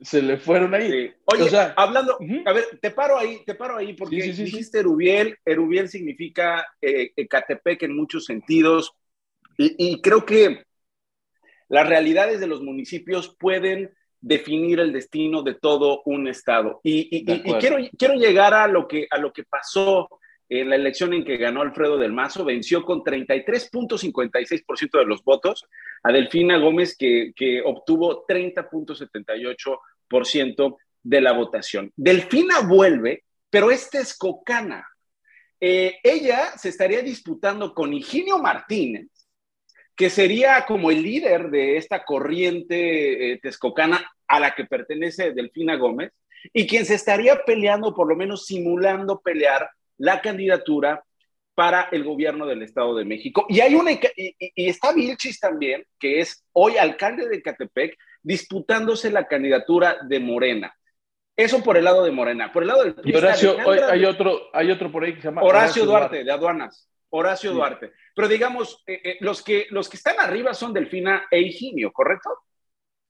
se, 0.02 0.22
le 0.22 0.38
fueron 0.38 0.74
ahí. 0.74 1.14
Oye, 1.26 1.50
hablando, 1.76 2.18
a 2.46 2.54
ver, 2.54 2.80
te 2.82 2.92
paro 2.92 3.18
ahí, 3.18 3.44
te 3.46 3.56
paro 3.56 3.78
ahí, 3.78 3.94
porque 3.94 4.16
dijiste 4.16 4.80
Erubiel, 4.80 5.38
Erubiel 5.46 5.90
significa 5.90 6.66
eh, 6.82 7.12
Ecatepec 7.16 7.84
en 7.84 7.96
muchos 7.96 8.26
sentidos, 8.26 8.94
y, 9.58 10.02
creo 10.02 10.26
que 10.26 10.64
las 11.70 11.88
realidades 11.88 12.40
de 12.40 12.48
los 12.48 12.62
municipios 12.62 13.36
pueden 13.40 13.94
definir 14.24 14.80
el 14.80 14.92
destino 14.94 15.44
de 15.44 15.56
todo 15.56 16.02
un 16.06 16.30
estado. 16.30 16.80
Y, 16.82 17.26
quiero, 17.60 17.76
quiero 17.98 18.14
llegar 18.16 18.54
a 18.54 18.68
lo 18.68 18.88
que, 18.88 19.06
a 19.12 19.18
lo 19.18 19.34
que 19.34 19.44
pasó 19.44 20.08
en 20.48 20.70
la 20.70 20.78
elección 20.78 21.14
en 21.14 21.26
que 21.26 21.36
ganó 21.38 21.62
Alfredo 21.62 21.98
del 21.98 22.14
Mazo, 22.14 22.46
venció 22.46 22.86
con 22.86 23.04
33.56% 23.04 24.98
de 24.98 25.06
los 25.06 25.24
votos 25.24 25.66
a 26.04 26.12
Delfina 26.12 26.58
Gómez, 26.58 26.96
que, 26.98 27.34
que 27.36 27.62
obtuvo 27.62 28.26
30.78% 28.26 30.78
de 31.04 31.22
la 31.22 31.34
votación. 31.34 31.92
Delfina 31.96 32.62
vuelve, 32.62 33.26
pero 33.50 33.72
esta 33.72 34.00
es 34.00 34.18
Cocana. 34.18 34.88
Eh, 35.60 35.98
ella 36.02 36.58
se 36.58 36.70
estaría 36.70 37.02
disputando 37.02 37.74
con 37.74 37.92
Higinio 37.94 38.38
Martínez, 38.38 39.08
que 39.96 40.10
sería 40.10 40.66
como 40.66 40.90
el 40.92 41.04
líder 41.04 41.50
de 41.50 41.76
esta 41.78 42.06
corriente 42.06 43.34
eh, 43.34 43.40
texcocana 43.42 44.13
a 44.28 44.40
la 44.40 44.56
que 44.56 44.66
pertenece 44.66 45.34
Delfina 45.34 45.76
Gómez, 45.76 46.12
y 46.52 46.68
quien 46.68 46.86
se 46.86 46.96
estaría 46.96 47.44
peleando, 47.46 47.94
por 47.94 48.08
lo 48.08 48.16
menos 48.16 48.46
simulando 48.46 49.22
pelear 49.22 49.70
la 49.98 50.22
candidatura 50.22 51.04
para 51.56 51.84
el 51.92 52.04
gobierno 52.04 52.46
del 52.46 52.64
Estado 52.64 52.96
de 52.96 53.06
México. 53.06 53.46
Y 53.48 53.60
hay 53.62 53.76
una 53.76 53.92
y, 53.92 54.02
está 54.56 54.92
Vilchis 54.92 55.40
también, 55.40 55.86
que 56.00 56.20
es 56.20 56.44
hoy 56.52 56.78
alcalde 56.78 57.28
de 57.30 57.42
Catepec, 57.42 57.98
disputándose 58.22 59.12
la 59.12 59.28
candidatura 59.28 59.98
de 60.08 60.20
Morena. 60.20 60.76
Eso 61.36 61.64
por 61.64 61.78
el 61.78 61.84
lado 61.84 62.04
de 62.04 62.12
Morena. 62.12 62.52
Por 62.52 62.64
el 62.64 62.70
lado 62.70 62.84
del 62.84 62.96
y 63.04 63.16
Horacio, 63.16 63.58
hay 63.90 64.06
otro, 64.06 64.50
hay 64.54 64.72
otro 64.72 64.92
por 64.92 65.04
ahí 65.04 65.16
que 65.16 65.22
se 65.22 65.28
llama 65.28 65.44
Horacio, 65.44 65.86
Duarte, 65.86 66.24
de 66.24 66.32
aduanas. 66.32 66.90
Horacio 67.10 67.52
Duarte. 67.52 67.92
Pero 68.16 68.28
digamos, 68.28 68.84
eh, 68.88 69.02
eh, 69.04 69.18
los, 69.20 69.44
que, 69.44 69.68
los 69.70 69.90
que 69.90 69.98
están 69.98 70.20
arriba 70.20 70.54
son 70.54 70.74
Delfina 70.74 71.26
e 71.30 71.42
Higinio, 71.42 71.92
¿correcto? 71.92 72.30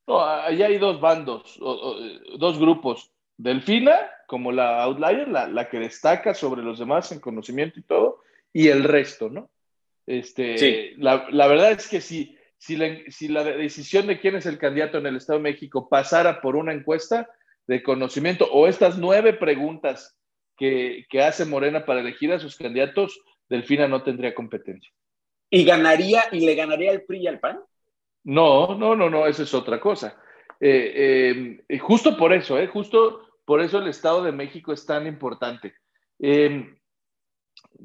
No, 0.06 0.20
allá 0.22 0.66
hay 0.66 0.78
dos 0.78 1.00
bandos, 1.00 1.58
dos 1.58 2.58
grupos. 2.58 3.10
Delfina, 3.36 3.96
como 4.26 4.52
la 4.52 4.82
outlier, 4.82 5.28
la, 5.28 5.68
que 5.68 5.78
destaca 5.78 6.34
sobre 6.34 6.62
los 6.62 6.78
demás 6.78 7.10
en 7.12 7.20
conocimiento 7.20 7.80
y 7.80 7.82
todo, 7.82 8.20
y 8.52 8.68
el 8.68 8.84
resto, 8.84 9.28
¿no? 9.28 9.50
Este, 10.06 10.94
la, 10.98 11.26
verdad 11.46 11.72
es 11.72 11.88
que 11.88 12.00
si, 12.00 12.36
si, 12.58 12.76
la, 12.76 12.98
si 13.08 13.28
la 13.28 13.42
decisión 13.42 14.06
de 14.06 14.20
quién 14.20 14.36
es 14.36 14.46
el 14.46 14.58
candidato 14.58 14.98
en 14.98 15.06
el 15.06 15.16
Estado 15.16 15.38
de 15.38 15.44
México 15.44 15.88
pasara 15.88 16.40
por 16.42 16.56
una 16.56 16.72
encuesta 16.72 17.28
de 17.66 17.82
conocimiento 17.82 18.46
o 18.52 18.68
estas 18.68 18.98
nueve 18.98 19.32
preguntas 19.32 20.18
que, 20.56 21.06
que 21.08 21.22
hace 21.22 21.46
Morena 21.46 21.86
para 21.86 22.00
elegir 22.00 22.30
a 22.32 22.38
sus 22.38 22.56
candidatos, 22.56 23.18
Delfina 23.48 23.88
no 23.88 24.02
tendría 24.02 24.34
competencia. 24.34 24.92
¿Y 25.50 25.64
ganaría 25.64 26.24
y 26.32 26.44
le 26.44 26.54
ganaría 26.54 26.92
el 26.92 27.02
PRI 27.02 27.22
y 27.22 27.26
al 27.26 27.40
PAN? 27.40 27.60
No, 28.24 28.74
no, 28.74 28.96
no, 28.96 29.10
no, 29.10 29.26
eso 29.26 29.42
es 29.42 29.54
otra 29.54 29.78
cosa. 29.78 30.18
Eh, 30.60 31.60
eh, 31.68 31.78
justo 31.78 32.16
por 32.16 32.32
eso, 32.32 32.58
eh, 32.58 32.66
justo 32.66 33.24
por 33.44 33.60
eso 33.60 33.78
el 33.78 33.88
Estado 33.88 34.22
de 34.22 34.32
México 34.32 34.72
es 34.72 34.86
tan 34.86 35.06
importante. 35.06 35.74
Eh, 36.18 36.74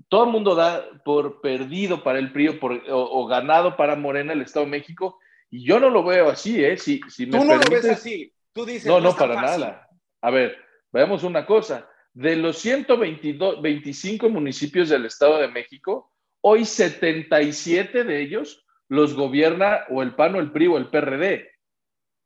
todo 0.08 0.26
el 0.26 0.32
mundo 0.32 0.56
da 0.56 0.86
por 1.04 1.42
perdido 1.42 2.04
para 2.04 2.20
el 2.20 2.32
PRI 2.32 2.60
o, 2.90 3.28
ganado 3.28 3.76
para 3.76 3.96
Morena 3.96 4.34
el 4.34 4.42
Estado 4.42 4.66
de 4.66 4.72
México, 4.72 5.20
y 5.50 5.66
yo 5.66 5.80
no 5.80 5.90
lo 5.90 6.04
veo 6.04 6.30
así, 6.30 6.64
¿eh? 6.64 6.78
Si, 6.78 7.02
si 7.10 7.26
me 7.26 7.38
Tú 7.38 7.44
no 7.44 7.56
lo 7.56 7.70
ves 7.70 7.86
así. 7.86 8.32
Tú 8.54 8.66
dices, 8.66 8.86
no, 8.86 9.00
no, 9.00 9.16
para 9.16 9.42
nada. 9.42 9.88
A 10.22 10.30
ver, 10.30 10.58
veamos 10.92 11.24
una 11.24 11.46
cosa. 11.46 11.90
De 12.14 12.36
los 12.36 12.58
125 12.60 14.30
municipios 14.30 14.90
del 14.90 15.06
Estado 15.06 15.38
de 15.38 15.48
México, 15.48 16.12
hoy 16.42 16.66
77 16.66 18.04
de 18.04 18.22
ellos 18.22 18.66
los 18.90 19.14
gobierna 19.14 19.86
o 19.90 20.02
el 20.04 20.16
PAN 20.16 20.36
o 20.36 20.40
el 20.40 20.52
PRI 20.52 20.68
o 20.68 20.78
el 20.78 20.90
PRD. 20.90 21.50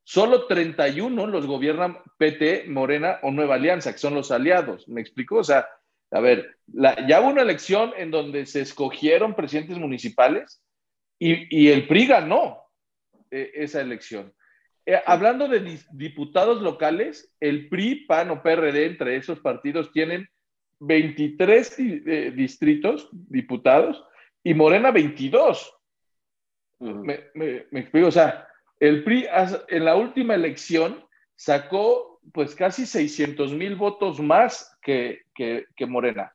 Solo 0.06 0.48
31 0.48 1.28
los 1.28 1.46
gobiernan 1.46 1.98
PT, 2.18 2.66
Morena 2.68 3.20
o 3.22 3.32
Nueva 3.32 3.56
Alianza, 3.56 3.92
que 3.92 4.00
son 4.00 4.16
los 4.16 4.32
aliados. 4.32 4.88
¿Me 4.88 5.02
explico? 5.02 5.38
O 5.38 5.44
sea, 5.44 5.68
a 6.12 6.20
ver, 6.20 6.58
ya 6.68 7.22
hubo 7.22 7.30
una 7.30 7.42
elección 7.42 7.94
en 7.98 8.12
donde 8.12 8.46
se 8.46 8.62
escogieron 8.62 9.36
presidentes 9.36 9.78
municipales 9.78 10.62
y, 11.20 11.70
el 11.70 11.88
PRI 11.88 12.08
ganó 12.08 12.64
eh, 13.32 13.52
esa 13.56 13.82
elección. 13.82 14.34
Eh, 14.86 15.00
hablando 15.06 15.48
de 15.48 15.80
diputados 15.94 16.62
locales, 16.62 17.34
el 17.40 17.70
PRI, 17.70 18.06
PAN 18.06 18.32
o 18.32 18.44
PRD, 18.44 18.86
entre 18.86 19.16
esos 19.16 19.40
partidos, 19.40 19.92
tienen 19.94 20.28
23 20.80 21.80
eh, 21.80 22.34
distritos 22.36 23.10
diputados 23.12 24.04
y 24.44 24.54
Morena 24.54 24.92
22. 24.92 25.74
Me, 26.80 27.32
me, 27.34 27.80
explico, 27.80 28.08
o 28.08 28.12
sea, 28.12 28.48
el 28.80 29.04
PRI 29.04 29.28
en 29.70 29.86
la 29.86 29.96
última 29.96 30.36
elección 30.36 31.06
sacó 31.36 32.20
pues 32.32 32.56
casi 32.56 32.86
600 32.86 33.54
mil 33.54 33.76
votos 33.76 34.20
más 34.20 34.78
que, 34.82 35.24
Morena. 35.88 36.34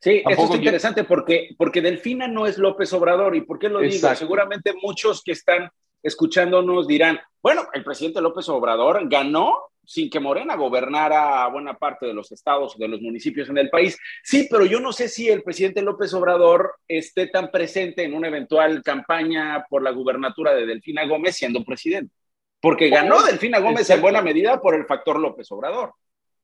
Sí, 0.00 0.22
eso 0.28 0.44
es 0.44 0.54
interesante 0.54 1.04
porque, 1.04 1.50
porque 1.58 1.80
Delfina 1.80 2.28
no 2.28 2.46
es 2.46 2.58
López 2.58 2.92
Obrador. 2.92 3.34
¿Y 3.34 3.40
por 3.40 3.58
qué 3.58 3.68
lo 3.68 3.80
digo? 3.80 4.14
Seguramente 4.14 4.72
muchos 4.80 5.22
que 5.22 5.32
están 5.32 5.70
escuchándonos 6.02 6.86
dirán, 6.86 7.18
bueno, 7.42 7.68
el 7.72 7.82
presidente 7.84 8.20
López 8.20 8.48
Obrador 8.48 9.08
ganó 9.08 9.56
sin 9.88 10.10
que 10.10 10.20
Morena 10.20 10.54
gobernara 10.54 11.46
buena 11.46 11.72
parte 11.78 12.04
de 12.04 12.12
los 12.12 12.30
estados 12.30 12.76
o 12.76 12.78
de 12.78 12.88
los 12.88 13.00
municipios 13.00 13.48
en 13.48 13.56
el 13.56 13.70
país. 13.70 13.98
Sí, 14.22 14.46
pero 14.50 14.66
yo 14.66 14.80
no 14.80 14.92
sé 14.92 15.08
si 15.08 15.30
el 15.30 15.42
presidente 15.42 15.80
López 15.80 16.12
Obrador 16.12 16.74
esté 16.86 17.28
tan 17.28 17.50
presente 17.50 18.04
en 18.04 18.12
una 18.12 18.28
eventual 18.28 18.82
campaña 18.82 19.64
por 19.70 19.82
la 19.82 19.90
gubernatura 19.90 20.54
de 20.54 20.66
Delfina 20.66 21.06
Gómez 21.06 21.36
siendo 21.36 21.64
presidente, 21.64 22.14
porque 22.60 22.90
ganó 22.90 23.22
Delfina 23.22 23.60
Gómez 23.60 23.88
en 23.88 24.02
buena 24.02 24.20
medida 24.20 24.60
por 24.60 24.74
el 24.74 24.84
factor 24.84 25.18
López 25.18 25.50
Obrador. 25.52 25.94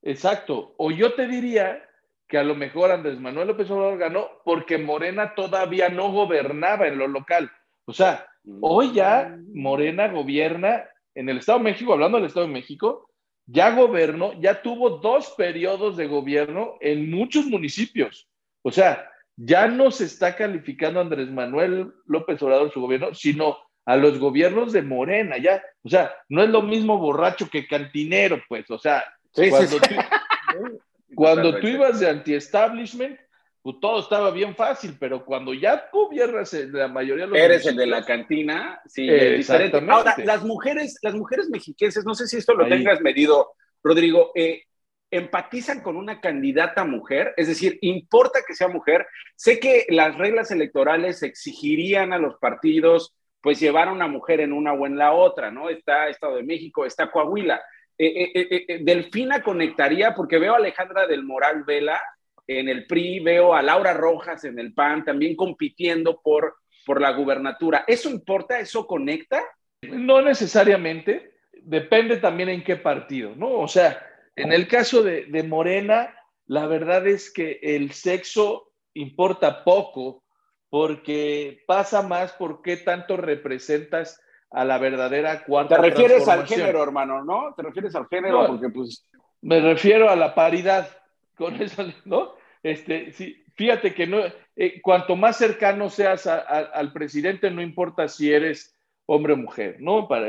Exacto. 0.00 0.74
O 0.78 0.90
yo 0.90 1.12
te 1.12 1.28
diría 1.28 1.86
que 2.26 2.38
a 2.38 2.44
lo 2.44 2.54
mejor 2.54 2.92
Andrés 2.92 3.20
Manuel 3.20 3.48
López 3.48 3.70
Obrador 3.70 3.98
ganó 3.98 4.26
porque 4.46 4.78
Morena 4.78 5.34
todavía 5.34 5.90
no 5.90 6.10
gobernaba 6.10 6.88
en 6.88 6.96
lo 6.96 7.08
local. 7.08 7.52
O 7.84 7.92
sea, 7.92 8.26
hoy 8.62 8.94
ya 8.94 9.36
mm. 9.36 9.60
Morena 9.60 10.08
gobierna 10.08 10.88
en 11.14 11.28
el 11.28 11.38
Estado 11.38 11.58
de 11.58 11.64
México, 11.64 11.92
hablando 11.92 12.16
del 12.16 12.28
Estado 12.28 12.46
de 12.46 12.52
México, 12.54 13.10
ya 13.46 13.74
gobernó, 13.74 14.32
ya 14.40 14.62
tuvo 14.62 14.90
dos 14.90 15.34
periodos 15.36 15.96
de 15.96 16.06
gobierno 16.06 16.76
en 16.80 17.10
muchos 17.10 17.46
municipios. 17.46 18.28
O 18.62 18.70
sea, 18.70 19.10
ya 19.36 19.66
no 19.68 19.90
se 19.90 20.04
está 20.04 20.36
calificando 20.36 21.00
a 21.00 21.02
Andrés 21.02 21.30
Manuel 21.30 21.92
López 22.06 22.40
Obrador 22.42 22.72
su 22.72 22.80
gobierno, 22.80 23.14
sino 23.14 23.58
a 23.86 23.96
los 23.96 24.18
gobiernos 24.18 24.72
de 24.72 24.82
Morena, 24.82 25.36
ya, 25.36 25.62
o 25.82 25.88
sea, 25.88 26.10
no 26.28 26.42
es 26.42 26.48
lo 26.48 26.62
mismo 26.62 26.98
borracho 26.98 27.50
que 27.50 27.66
cantinero, 27.66 28.42
pues, 28.48 28.70
o 28.70 28.78
sea, 28.78 29.04
cuando, 29.34 29.78
Tú, 29.78 30.80
cuando 31.14 31.60
tú 31.60 31.66
ibas 31.66 32.00
de 32.00 32.08
anti-establishment, 32.08 33.18
pues 33.64 33.76
todo 33.80 34.00
estaba 34.00 34.30
bien 34.30 34.54
fácil, 34.54 34.94
pero 35.00 35.24
cuando 35.24 35.54
ya 35.54 35.88
gobiernas 35.90 36.52
la 36.52 36.86
mayoría 36.86 37.24
de 37.24 37.30
los 37.30 37.38
Eres 37.38 37.64
el 37.64 37.76
de 37.76 37.86
la 37.86 38.04
cantina, 38.04 38.78
sí, 38.84 39.08
diferente. 39.08 39.82
Ahora, 39.88 40.14
las 40.22 40.44
mujeres, 40.44 40.98
las 41.00 41.14
mujeres 41.14 41.48
mexiquenses, 41.48 42.04
no 42.04 42.14
sé 42.14 42.26
si 42.26 42.36
esto 42.36 42.52
lo 42.52 42.68
tengas 42.68 43.00
medido, 43.00 43.54
Rodrigo, 43.82 44.32
eh, 44.34 44.64
empatizan 45.10 45.80
con 45.80 45.96
una 45.96 46.20
candidata 46.20 46.84
mujer, 46.84 47.32
es 47.38 47.48
decir, 47.48 47.78
importa 47.80 48.40
que 48.46 48.52
sea 48.52 48.68
mujer. 48.68 49.06
Sé 49.34 49.58
que 49.58 49.86
las 49.88 50.18
reglas 50.18 50.50
electorales 50.50 51.22
exigirían 51.22 52.12
a 52.12 52.18
los 52.18 52.36
partidos 52.36 53.14
pues 53.40 53.58
llevar 53.60 53.88
a 53.88 53.92
una 53.92 54.08
mujer 54.08 54.40
en 54.40 54.52
una 54.52 54.74
o 54.74 54.84
en 54.84 54.98
la 54.98 55.12
otra, 55.12 55.50
¿no? 55.50 55.70
Está 55.70 56.08
Estado 56.08 56.36
de 56.36 56.42
México, 56.42 56.84
está 56.84 57.10
Coahuila. 57.10 57.62
Eh, 57.96 58.30
eh, 58.34 58.78
Delfina 58.82 59.42
conectaría, 59.42 60.14
porque 60.14 60.38
veo 60.38 60.52
a 60.52 60.58
Alejandra 60.58 61.06
del 61.06 61.24
Moral 61.24 61.64
Vela, 61.64 61.98
en 62.46 62.68
el 62.68 62.86
PRI, 62.86 63.20
veo 63.20 63.54
a 63.54 63.62
Laura 63.62 63.94
Rojas 63.94 64.44
en 64.44 64.58
el 64.58 64.74
PAN 64.74 65.04
también 65.04 65.36
compitiendo 65.36 66.20
por, 66.20 66.56
por 66.84 67.00
la 67.00 67.12
gubernatura. 67.12 67.84
¿Eso 67.86 68.10
importa? 68.10 68.58
¿Eso 68.58 68.86
conecta? 68.86 69.42
No 69.82 70.22
necesariamente, 70.22 71.34
depende 71.52 72.18
también 72.18 72.48
en 72.48 72.64
qué 72.64 72.76
partido, 72.76 73.34
¿no? 73.36 73.50
O 73.50 73.68
sea, 73.68 73.98
en 74.36 74.52
el 74.52 74.66
caso 74.68 75.02
de, 75.02 75.42
Morena, 75.42 76.14
la 76.46 76.66
verdad 76.66 77.06
es 77.06 77.32
que 77.32 77.58
el 77.62 77.92
sexo 77.92 78.72
importa 78.94 79.64
poco 79.64 80.22
porque 80.68 81.62
pasa 81.66 82.02
más 82.02 82.32
por 82.32 82.60
qué 82.62 82.76
tanto 82.76 83.16
representas 83.16 84.20
a 84.50 84.64
la 84.64 84.78
verdadera 84.78 85.44
cuarta 85.44 85.76
Te 85.76 85.90
refieres 85.90 86.28
al 86.28 86.46
género, 86.46 86.82
hermano, 86.82 87.24
¿no? 87.24 87.54
Te 87.56 87.62
refieres 87.62 87.94
al 87.94 88.06
género 88.08 88.46
porque 88.46 88.68
pues... 88.68 89.08
Me 89.40 89.60
refiero 89.60 90.08
a 90.08 90.16
la 90.16 90.34
paridad 90.34 90.88
con 91.34 91.54
eso, 91.62 91.84
¿no? 92.04 92.34
Este, 92.62 93.12
sí, 93.12 93.44
fíjate 93.54 93.94
que 93.94 94.06
no, 94.06 94.20
eh, 94.56 94.80
cuanto 94.80 95.16
más 95.16 95.36
cercano 95.36 95.90
seas 95.90 96.26
al 96.26 96.92
presidente, 96.92 97.50
no 97.50 97.60
importa 97.60 98.08
si 98.08 98.32
eres 98.32 98.74
hombre 99.06 99.34
o 99.34 99.36
mujer, 99.36 99.76
¿no? 99.80 100.08
Para, 100.08 100.28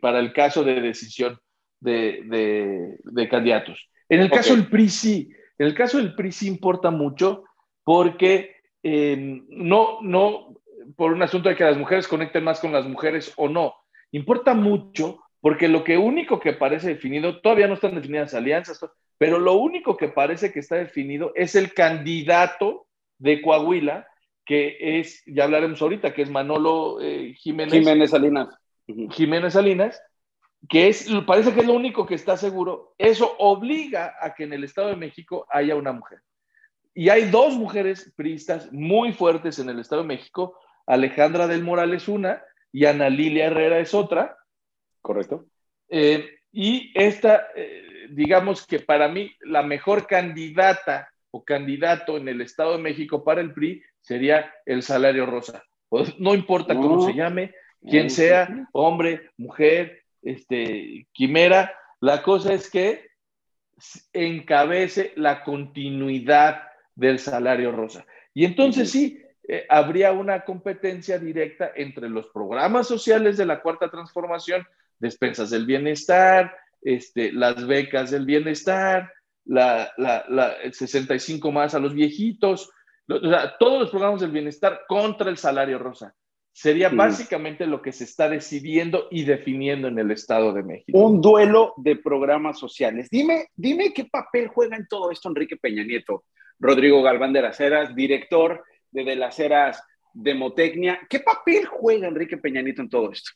para 0.00 0.18
el 0.18 0.32
caso 0.32 0.64
de 0.64 0.80
decisión. 0.80 1.38
de, 1.80 2.98
de, 3.04 3.28
candidatos. 3.28 3.88
En 4.08 4.20
el 4.20 4.30
caso 4.30 4.56
del 4.56 4.68
PRI 4.68 4.88
sí, 4.88 5.30
en 5.58 5.66
el 5.66 5.74
caso 5.74 5.98
del 5.98 6.14
PRI 6.14 6.32
sí 6.32 6.48
importa 6.48 6.90
mucho 6.90 7.44
porque 7.84 8.56
em, 8.82 9.46
no, 9.48 9.98
no 10.02 10.54
por 10.96 11.12
un 11.12 11.22
asunto 11.22 11.48
de 11.48 11.56
que 11.56 11.64
las 11.64 11.76
mujeres 11.76 12.08
conecten 12.08 12.42
más 12.42 12.58
con 12.60 12.72
las 12.72 12.86
mujeres 12.86 13.32
o 13.36 13.48
no, 13.48 13.74
importa 14.10 14.54
mucho 14.54 15.20
porque 15.40 15.68
lo 15.68 15.84
que 15.84 15.96
único 15.96 16.40
que 16.40 16.52
parece 16.52 16.88
definido, 16.88 17.40
todavía 17.40 17.68
no 17.68 17.74
están 17.74 17.94
definidas 17.94 18.34
alianzas, 18.34 18.80
pero 19.18 19.38
lo 19.38 19.54
único 19.54 19.96
que 19.96 20.08
parece 20.08 20.52
que 20.52 20.60
está 20.60 20.76
definido 20.76 21.32
es 21.34 21.54
el 21.56 21.74
candidato 21.74 22.86
de 23.18 23.42
Coahuila, 23.42 24.08
que 24.46 24.76
es, 24.80 25.22
ya 25.26 25.44
hablaremos 25.44 25.82
ahorita, 25.82 26.14
que 26.14 26.22
es 26.22 26.30
Manolo 26.30 27.00
eh, 27.02 27.34
Jiménez. 27.36 27.74
Jiménez 27.74 28.10
Salinas. 28.10 28.48
Jiménez 29.10 29.52
Salinas, 29.52 30.02
que 30.68 30.88
es, 30.88 31.08
parece 31.26 31.52
que 31.52 31.60
es 31.60 31.66
lo 31.66 31.74
único 31.74 32.06
que 32.06 32.14
está 32.14 32.36
seguro. 32.36 32.94
Eso 32.96 33.36
obliga 33.38 34.14
a 34.20 34.34
que 34.34 34.44
en 34.44 34.52
el 34.52 34.64
Estado 34.64 34.88
de 34.88 34.96
México 34.96 35.46
haya 35.50 35.74
una 35.74 35.92
mujer. 35.92 36.20
Y 36.94 37.10
hay 37.10 37.30
dos 37.30 37.54
mujeres 37.54 38.12
priistas 38.16 38.72
muy 38.72 39.12
fuertes 39.12 39.58
en 39.58 39.68
el 39.68 39.78
Estado 39.80 40.02
de 40.02 40.08
México. 40.08 40.58
Alejandra 40.86 41.46
del 41.46 41.62
Moral 41.62 41.92
es 41.92 42.08
una 42.08 42.42
y 42.72 42.86
Ana 42.86 43.10
Lilia 43.10 43.46
Herrera 43.46 43.78
es 43.78 43.94
otra. 43.94 44.36
Correcto. 45.00 45.46
Eh, 45.88 46.38
y 46.50 46.90
esta, 46.94 47.48
eh, 47.54 47.86
digamos 48.10 48.66
que 48.66 48.80
para 48.80 49.08
mí, 49.08 49.32
la 49.40 49.62
mejor 49.62 50.06
candidata 50.06 51.10
o 51.30 51.44
candidato 51.44 52.16
en 52.16 52.28
el 52.28 52.40
Estado 52.40 52.76
de 52.76 52.82
México 52.82 53.24
para 53.24 53.40
el 53.40 53.52
PRI 53.52 53.82
sería 54.00 54.52
el 54.64 54.82
salario 54.82 55.26
rosa. 55.26 55.62
Pues, 55.88 56.18
no 56.18 56.34
importa 56.34 56.74
cómo 56.74 57.06
se 57.06 57.14
llame, 57.14 57.54
quién 57.82 58.10
sea, 58.10 58.68
hombre, 58.72 59.30
mujer, 59.36 60.02
este, 60.22 61.06
quimera, 61.12 61.74
la 62.00 62.22
cosa 62.22 62.52
es 62.52 62.70
que 62.70 63.08
encabece 64.12 65.12
la 65.16 65.42
continuidad 65.44 66.62
del 66.94 67.18
salario 67.18 67.72
rosa. 67.72 68.04
Y 68.34 68.44
entonces 68.44 68.90
sí, 68.90 69.22
eh, 69.46 69.64
habría 69.68 70.12
una 70.12 70.44
competencia 70.44 71.18
directa 71.18 71.72
entre 71.74 72.08
los 72.08 72.28
programas 72.28 72.86
sociales 72.86 73.36
de 73.36 73.46
la 73.46 73.62
cuarta 73.62 73.90
transformación, 73.90 74.66
despensas 74.98 75.50
del 75.50 75.64
bienestar, 75.64 76.54
este, 76.82 77.32
las 77.32 77.66
becas 77.66 78.10
del 78.10 78.24
bienestar, 78.24 79.12
la, 79.44 79.90
la, 79.96 80.52
el 80.62 80.74
65 80.74 81.50
más 81.52 81.74
a 81.74 81.78
los 81.78 81.94
viejitos, 81.94 82.70
todos 83.06 83.80
los 83.80 83.90
programas 83.90 84.20
del 84.20 84.30
bienestar 84.30 84.82
contra 84.86 85.30
el 85.30 85.38
salario 85.38 85.78
rosa. 85.78 86.14
Sería 86.52 86.88
básicamente 86.88 87.66
lo 87.66 87.80
que 87.80 87.92
se 87.92 88.02
está 88.02 88.28
decidiendo 88.28 89.06
y 89.12 89.22
definiendo 89.22 89.86
en 89.86 89.98
el 89.98 90.10
Estado 90.10 90.52
de 90.52 90.64
México. 90.64 90.98
Un 90.98 91.20
duelo 91.20 91.72
de 91.76 91.94
programas 91.94 92.58
sociales. 92.58 93.08
Dime, 93.10 93.46
dime 93.54 93.92
qué 93.92 94.06
papel 94.06 94.48
juega 94.48 94.76
en 94.76 94.88
todo 94.88 95.12
esto 95.12 95.28
Enrique 95.28 95.56
Peña 95.56 95.84
Nieto, 95.84 96.24
Rodrigo 96.58 97.00
Galván 97.00 97.32
de 97.32 97.42
las 97.42 97.60
Heras, 97.60 97.94
director 97.94 98.64
de 98.90 99.04
De 99.04 99.14
las 99.14 99.38
Heras 99.38 99.80
Demotecnia. 100.12 100.98
¿Qué 101.08 101.20
papel 101.20 101.66
juega 101.66 102.08
Enrique 102.08 102.38
Peña 102.38 102.60
Nieto 102.60 102.82
en 102.82 102.88
todo 102.88 103.12
esto? 103.12 103.30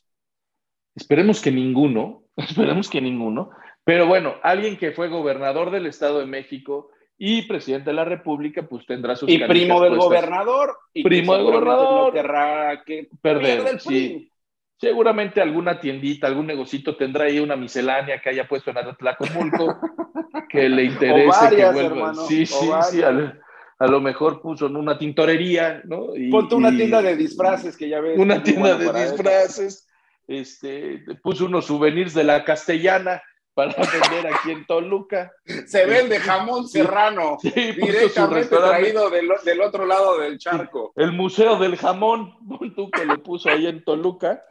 Esperemos 0.93 1.41
que 1.41 1.51
ninguno, 1.51 2.22
esperemos 2.49 2.89
que 2.89 3.01
ninguno, 3.01 3.51
pero 3.83 4.07
bueno, 4.07 4.35
alguien 4.43 4.77
que 4.77 4.91
fue 4.91 5.09
gobernador 5.09 5.71
del 5.71 5.85
Estado 5.85 6.19
de 6.19 6.25
México 6.25 6.89
y 7.17 7.43
presidente 7.43 7.91
de 7.91 7.95
la 7.95 8.05
República, 8.05 8.63
pues 8.63 8.85
tendrá 8.85 9.15
sus 9.15 9.29
Y 9.29 9.39
primo 9.39 9.81
del 9.81 9.97
gobernador. 9.97 10.75
Y 10.93 11.03
primo 11.03 11.35
del 11.35 11.43
gobernador. 11.43 12.07
No 12.07 12.13
querrá 12.13 12.83
que 12.85 13.07
perder. 13.21 13.79
Sí. 13.79 14.29
Seguramente 14.77 15.39
alguna 15.39 15.79
tiendita, 15.79 16.27
algún 16.27 16.47
negocito 16.47 16.97
tendrá 16.97 17.25
ahí 17.25 17.39
una 17.39 17.55
miscelánea 17.55 18.19
que 18.19 18.29
haya 18.29 18.47
puesto 18.47 18.71
en 18.71 18.79
Atlacomulco 18.79 19.77
que 20.49 20.67
le 20.67 20.83
interese 20.85 21.55
que 21.55 21.71
vuelva. 21.71 22.13
sí, 22.15 22.45
sí, 22.45 22.69
sí. 22.89 23.01
A, 23.01 23.87
lo 23.87 24.01
mejor 24.01 24.41
puso 24.41 24.67
en 24.67 24.75
una 24.75 24.97
tintorería, 24.97 25.81
¿no? 25.85 26.15
Y, 26.15 26.29
Ponte 26.29 26.55
una 26.55 26.71
tienda 26.71 27.01
de 27.01 27.15
disfraces 27.15 27.77
que 27.77 27.89
ya 27.89 28.01
ves. 28.01 28.17
Una 28.17 28.41
tienda 28.41 28.75
de 28.75 28.91
disfraces. 28.91 29.87
Este, 30.27 31.03
puso 31.21 31.45
unos 31.45 31.65
souvenirs 31.65 32.13
de 32.13 32.23
la 32.23 32.43
castellana 32.43 33.21
para 33.53 33.73
vender 34.11 34.33
aquí 34.33 34.51
en 34.51 34.65
Toluca. 34.65 35.31
Se 35.65 35.85
vende 35.85 36.19
jamón 36.19 36.67
serrano, 36.67 37.37
directamente 37.43 38.55
traído 38.55 39.09
del, 39.09 39.61
otro 39.61 39.85
lado 39.85 40.19
del 40.19 40.37
charco. 40.37 40.93
El 40.95 41.11
Museo 41.11 41.57
del 41.57 41.77
Jamón, 41.77 42.35
tú 42.75 42.89
que 42.89 43.05
lo 43.05 43.21
puso 43.21 43.49
ahí 43.49 43.67
en 43.67 43.83
Toluca. 43.83 44.43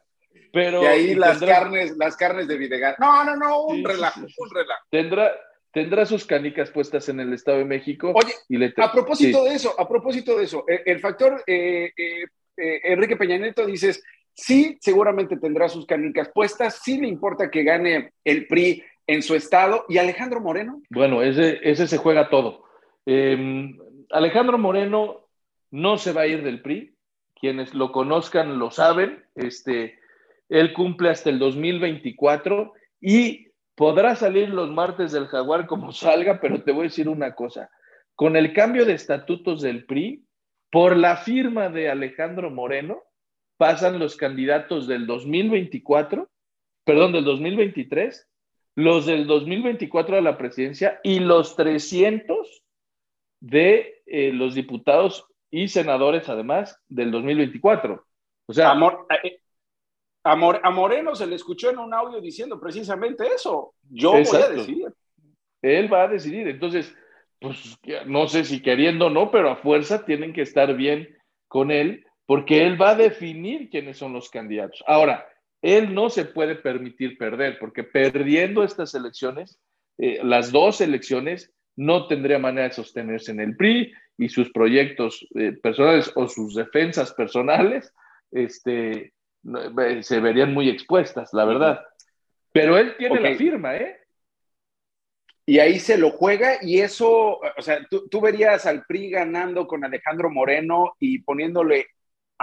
Pero, 0.52 0.82
y 0.82 0.86
ahí 0.86 1.14
las 1.14 1.40
carnes, 1.40 1.96
las 1.96 2.14
carnes 2.14 2.46
de 2.46 2.58
Videgar. 2.58 2.96
No, 3.00 3.24
no, 3.24 3.36
no, 3.36 3.62
un 3.64 3.82
relajo, 3.82 4.20
un 4.20 4.50
relajo. 4.50 4.84
Tendrá, 4.90 5.32
tendrá 5.72 6.04
sus 6.04 6.26
canicas 6.26 6.70
puestas 6.70 7.08
en 7.08 7.20
el 7.20 7.32
Estado 7.32 7.58
de 7.58 7.64
México. 7.64 8.12
Oye, 8.14 8.74
a 8.76 8.92
propósito 8.92 9.44
de 9.44 9.54
eso, 9.54 9.74
a 9.78 9.88
propósito 9.88 10.36
de 10.36 10.44
eso, 10.44 10.64
el, 10.66 11.00
factor 11.00 11.42
eh, 11.46 11.90
eh, 11.96 12.24
eh, 12.58 12.80
Enrique 12.84 13.16
Peña 13.16 13.38
Nieto 13.38 13.64
dices, 13.64 14.04
sí, 14.34 14.78
seguramente 14.80 15.36
tendrá 15.36 15.68
sus 15.68 15.86
canicas 15.86 16.30
puestas, 16.34 16.80
sí 16.82 16.98
le 16.98 17.08
importa 17.08 17.50
que 17.50 17.62
gane 17.62 18.12
el 18.24 18.46
PRI 18.46 18.82
en 19.06 19.22
su 19.22 19.34
estado. 19.34 19.84
¿Y 19.88 19.98
Alejandro 19.98 20.40
Moreno? 20.40 20.82
Bueno, 20.90 21.22
ese, 21.22 21.60
ese 21.62 21.86
se 21.86 21.98
juega 21.98 22.28
todo. 22.30 22.64
Em, 23.06 23.78
Alejandro 24.10 24.58
Moreno 24.58 25.28
no 25.70 25.98
se 25.98 26.12
va 26.12 26.22
a 26.22 26.26
ir 26.26 26.42
del 26.42 26.62
PRI. 26.62 26.94
Quienes 27.34 27.74
lo 27.74 27.92
conozcan 27.92 28.58
lo 28.58 28.70
saben. 28.70 29.24
Este, 29.34 29.98
él 30.48 30.72
cumple 30.72 31.10
hasta 31.10 31.30
el 31.30 31.38
2024 31.38 32.72
y 33.00 33.48
podrá 33.74 34.14
salir 34.14 34.50
los 34.50 34.70
martes 34.70 35.12
del 35.12 35.26
jaguar 35.26 35.66
como 35.66 35.92
salga, 35.92 36.40
pero 36.40 36.62
te 36.62 36.72
voy 36.72 36.82
a 36.82 36.84
decir 36.84 37.08
una 37.08 37.34
cosa. 37.34 37.70
Con 38.14 38.36
el 38.36 38.52
cambio 38.52 38.84
de 38.84 38.92
estatutos 38.92 39.62
del 39.62 39.84
PRI, 39.86 40.24
por 40.70 40.96
la 40.96 41.16
firma 41.16 41.68
de 41.68 41.90
Alejandro 41.90 42.50
Moreno, 42.50 43.02
pasan 43.56 43.98
los 43.98 44.16
candidatos 44.16 44.86
del 44.86 45.06
2024, 45.06 46.28
perdón, 46.84 47.12
del 47.12 47.24
2023 47.24 48.28
los 48.74 49.06
del 49.06 49.26
2024 49.26 50.16
a 50.16 50.20
la 50.20 50.38
presidencia 50.38 51.00
y 51.02 51.20
los 51.20 51.56
300 51.56 52.62
de 53.40 54.02
eh, 54.06 54.32
los 54.32 54.54
diputados 54.54 55.26
y 55.50 55.68
senadores, 55.68 56.28
además, 56.28 56.80
del 56.88 57.10
2024. 57.10 58.06
O 58.46 58.52
sea, 58.52 58.70
Amor, 58.70 59.06
eh, 59.22 59.40
a, 60.24 60.70
Moreno 60.70 61.14
se 61.14 61.26
le 61.26 61.36
escuchó 61.36 61.70
en 61.70 61.78
un 61.78 61.92
audio 61.92 62.20
diciendo 62.20 62.58
precisamente 62.58 63.26
eso. 63.26 63.74
Yo 63.90 64.12
voy 64.12 64.40
a 64.40 64.48
decidir. 64.48 64.92
Él 65.60 65.92
va 65.92 66.04
a 66.04 66.08
decidir. 66.08 66.48
Entonces, 66.48 66.94
pues 67.40 67.78
no 68.06 68.26
sé 68.28 68.44
si 68.44 68.62
queriendo 68.62 69.06
o 69.06 69.10
no, 69.10 69.30
pero 69.30 69.50
a 69.50 69.56
fuerza 69.56 70.04
tienen 70.04 70.32
que 70.32 70.42
estar 70.42 70.74
bien 70.74 71.16
con 71.48 71.70
él, 71.70 72.06
porque 72.26 72.64
él 72.64 72.80
va 72.80 72.90
a 72.90 72.96
definir 72.96 73.68
quiénes 73.70 73.98
son 73.98 74.12
los 74.12 74.30
candidatos. 74.30 74.82
Ahora, 74.86 75.26
él 75.60 75.94
no 75.94 76.10
se 76.10 76.24
puede 76.24 76.56
permitir 76.56 77.16
perder, 77.16 77.58
porque 77.58 77.84
perdiendo 77.84 78.64
estas 78.64 78.94
elecciones, 78.94 79.58
eh, 79.98 80.20
las 80.22 80.50
dos 80.50 80.80
elecciones, 80.80 81.52
no 81.76 82.06
tendría 82.06 82.38
manera 82.38 82.68
de 82.68 82.74
sostenerse 82.74 83.32
en 83.32 83.40
el 83.40 83.56
PRI 83.56 83.92
y 84.18 84.28
sus 84.28 84.50
proyectos 84.52 85.26
eh, 85.34 85.52
personales 85.52 86.12
o 86.14 86.28
sus 86.28 86.54
defensas 86.54 87.12
personales 87.14 87.92
este, 88.30 89.12
eh, 89.44 90.02
se 90.02 90.20
verían 90.20 90.52
muy 90.52 90.68
expuestas, 90.68 91.30
la 91.32 91.44
verdad. 91.44 91.80
Pero 92.52 92.76
él 92.76 92.94
tiene 92.98 93.20
la 93.20 93.34
firma, 93.36 93.76
¿eh? 93.76 93.98
Y 95.44 95.58
ahí 95.58 95.80
se 95.80 95.98
lo 95.98 96.10
juega 96.10 96.58
y 96.62 96.80
eso, 96.80 97.40
o 97.40 97.62
sea, 97.62 97.84
tú, 97.90 98.08
tú 98.08 98.20
verías 98.20 98.64
al 98.64 98.84
PRI 98.84 99.10
ganando 99.10 99.66
con 99.66 99.84
Alejandro 99.84 100.30
Moreno 100.30 100.94
y 101.00 101.18
poniéndole 101.20 101.88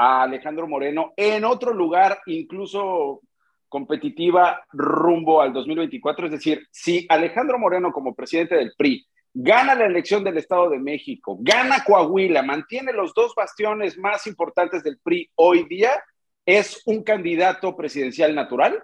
a 0.01 0.23
Alejandro 0.23 0.65
Moreno 0.65 1.12
en 1.17 1.43
otro 1.43 1.73
lugar, 1.73 2.21
incluso 2.25 3.19
competitiva 3.67 4.63
rumbo 4.71 5.41
al 5.41 5.51
2024. 5.51 6.27
Es 6.27 6.31
decir, 6.31 6.65
si 6.71 7.05
Alejandro 7.09 7.59
Moreno 7.59 7.91
como 7.91 8.15
presidente 8.15 8.55
del 8.55 8.71
PRI 8.77 9.05
gana 9.33 9.75
la 9.75 9.85
elección 9.85 10.23
del 10.23 10.38
Estado 10.38 10.69
de 10.69 10.79
México, 10.79 11.38
gana 11.41 11.83
Coahuila, 11.83 12.41
mantiene 12.43 12.93
los 12.93 13.13
dos 13.13 13.33
bastiones 13.35 13.97
más 13.97 14.25
importantes 14.25 14.83
del 14.83 14.99
PRI 15.03 15.29
hoy 15.35 15.65
día, 15.67 16.01
¿es 16.45 16.81
un 16.85 17.03
candidato 17.03 17.75
presidencial 17.75 18.33
natural? 18.33 18.81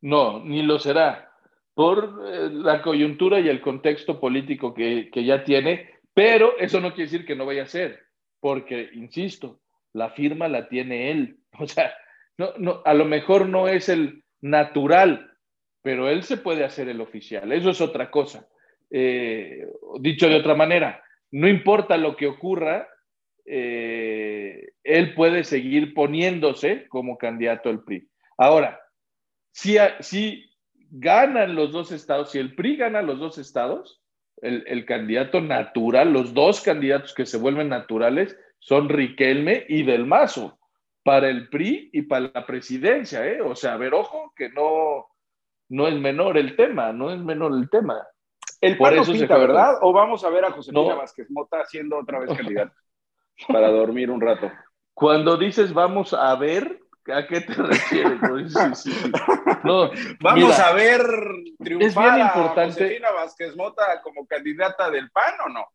No, 0.00 0.42
ni 0.42 0.62
lo 0.62 0.78
será, 0.78 1.30
por 1.74 2.22
eh, 2.24 2.48
la 2.50 2.80
coyuntura 2.80 3.38
y 3.38 3.50
el 3.50 3.60
contexto 3.60 4.18
político 4.18 4.72
que, 4.72 5.10
que 5.12 5.26
ya 5.26 5.44
tiene, 5.44 5.90
pero 6.14 6.56
eso 6.56 6.80
no 6.80 6.94
quiere 6.94 7.10
decir 7.10 7.26
que 7.26 7.36
no 7.36 7.44
vaya 7.44 7.64
a 7.64 7.66
ser, 7.66 8.00
porque, 8.40 8.88
insisto, 8.94 9.60
la 9.96 10.10
firma 10.10 10.48
la 10.48 10.68
tiene 10.68 11.10
él. 11.10 11.38
O 11.58 11.66
sea, 11.66 11.90
no, 12.36 12.52
no, 12.58 12.82
a 12.84 12.92
lo 12.92 13.06
mejor 13.06 13.48
no 13.48 13.66
es 13.66 13.88
el 13.88 14.22
natural, 14.42 15.32
pero 15.80 16.10
él 16.10 16.22
se 16.22 16.36
puede 16.36 16.64
hacer 16.64 16.90
el 16.90 17.00
oficial. 17.00 17.50
Eso 17.50 17.70
es 17.70 17.80
otra 17.80 18.10
cosa. 18.10 18.46
Eh, 18.90 19.66
dicho 20.00 20.28
de 20.28 20.36
otra 20.36 20.54
manera, 20.54 21.02
no 21.30 21.48
importa 21.48 21.96
lo 21.96 22.14
que 22.14 22.26
ocurra, 22.26 22.86
eh, 23.46 24.68
él 24.84 25.14
puede 25.14 25.44
seguir 25.44 25.94
poniéndose 25.94 26.86
como 26.88 27.16
candidato 27.16 27.70
al 27.70 27.82
PRI. 27.84 28.06
Ahora, 28.36 28.78
sí, 29.52 29.78
sí 30.00 30.44
ganan 30.90 31.54
los 31.54 31.72
dos 31.72 31.90
estados, 31.90 32.32
si 32.32 32.38
el 32.38 32.54
PRI 32.54 32.76
gana 32.76 33.00
los 33.00 33.18
dos 33.18 33.38
estados, 33.38 34.02
el, 34.42 34.84
candidato 34.84 35.40
natural, 35.40 36.12
los 36.12 36.34
dos 36.34 36.60
candidatos 36.60 37.14
que 37.14 37.26
se 37.26 37.38
vuelven 37.38 37.68
naturales 37.68 38.38
son 38.66 38.88
Riquelme 38.88 39.64
y 39.68 39.84
Del 39.84 40.06
Mazo, 40.06 40.58
para 41.04 41.28
el 41.28 41.48
PRI 41.48 41.88
y 41.92 42.02
para 42.02 42.32
la 42.34 42.44
presidencia, 42.44 43.24
¿eh? 43.24 43.40
O 43.40 43.54
sea, 43.54 43.74
a 43.74 43.76
ver, 43.76 43.94
ojo, 43.94 44.32
que 44.34 44.48
no, 44.48 45.06
no 45.68 45.86
es 45.86 45.94
menor 45.94 46.36
el 46.36 46.56
tema, 46.56 46.92
no 46.92 47.12
es 47.12 47.20
menor 47.20 47.52
el 47.54 47.70
tema. 47.70 48.04
El 48.60 48.76
PAN 48.76 48.96
no 48.96 49.04
pinta, 49.04 49.38
¿verdad? 49.38 49.76
¿O 49.82 49.92
vamos 49.92 50.24
a 50.24 50.30
ver 50.30 50.46
a 50.46 50.50
José 50.50 50.72
no. 50.72 50.96
Vázquez 50.96 51.30
Mota 51.30 51.64
siendo 51.64 51.96
otra 51.98 52.18
vez 52.18 52.30
candidato 52.36 52.74
para 53.46 53.68
dormir 53.68 54.10
un 54.10 54.20
rato? 54.20 54.50
Cuando 54.94 55.36
dices 55.36 55.72
vamos 55.72 56.12
a 56.12 56.34
ver, 56.34 56.80
¿a 57.14 57.24
qué 57.24 57.42
te 57.42 57.54
refieres? 57.62 58.18
Sí, 58.74 58.90
sí, 58.90 59.12
no, 59.62 59.90
vamos 60.20 60.42
mira, 60.42 60.68
a 60.68 60.72
ver 60.72 61.02
triunfar 61.60 61.86
es 61.86 61.94
bien 61.94 62.26
importante. 62.26 62.60
a 62.62 62.86
Josefina 62.88 63.12
Vázquez 63.12 63.54
Mota 63.54 64.02
como 64.02 64.26
candidata 64.26 64.90
del 64.90 65.08
PAN 65.12 65.34
o 65.46 65.48
no? 65.50 65.66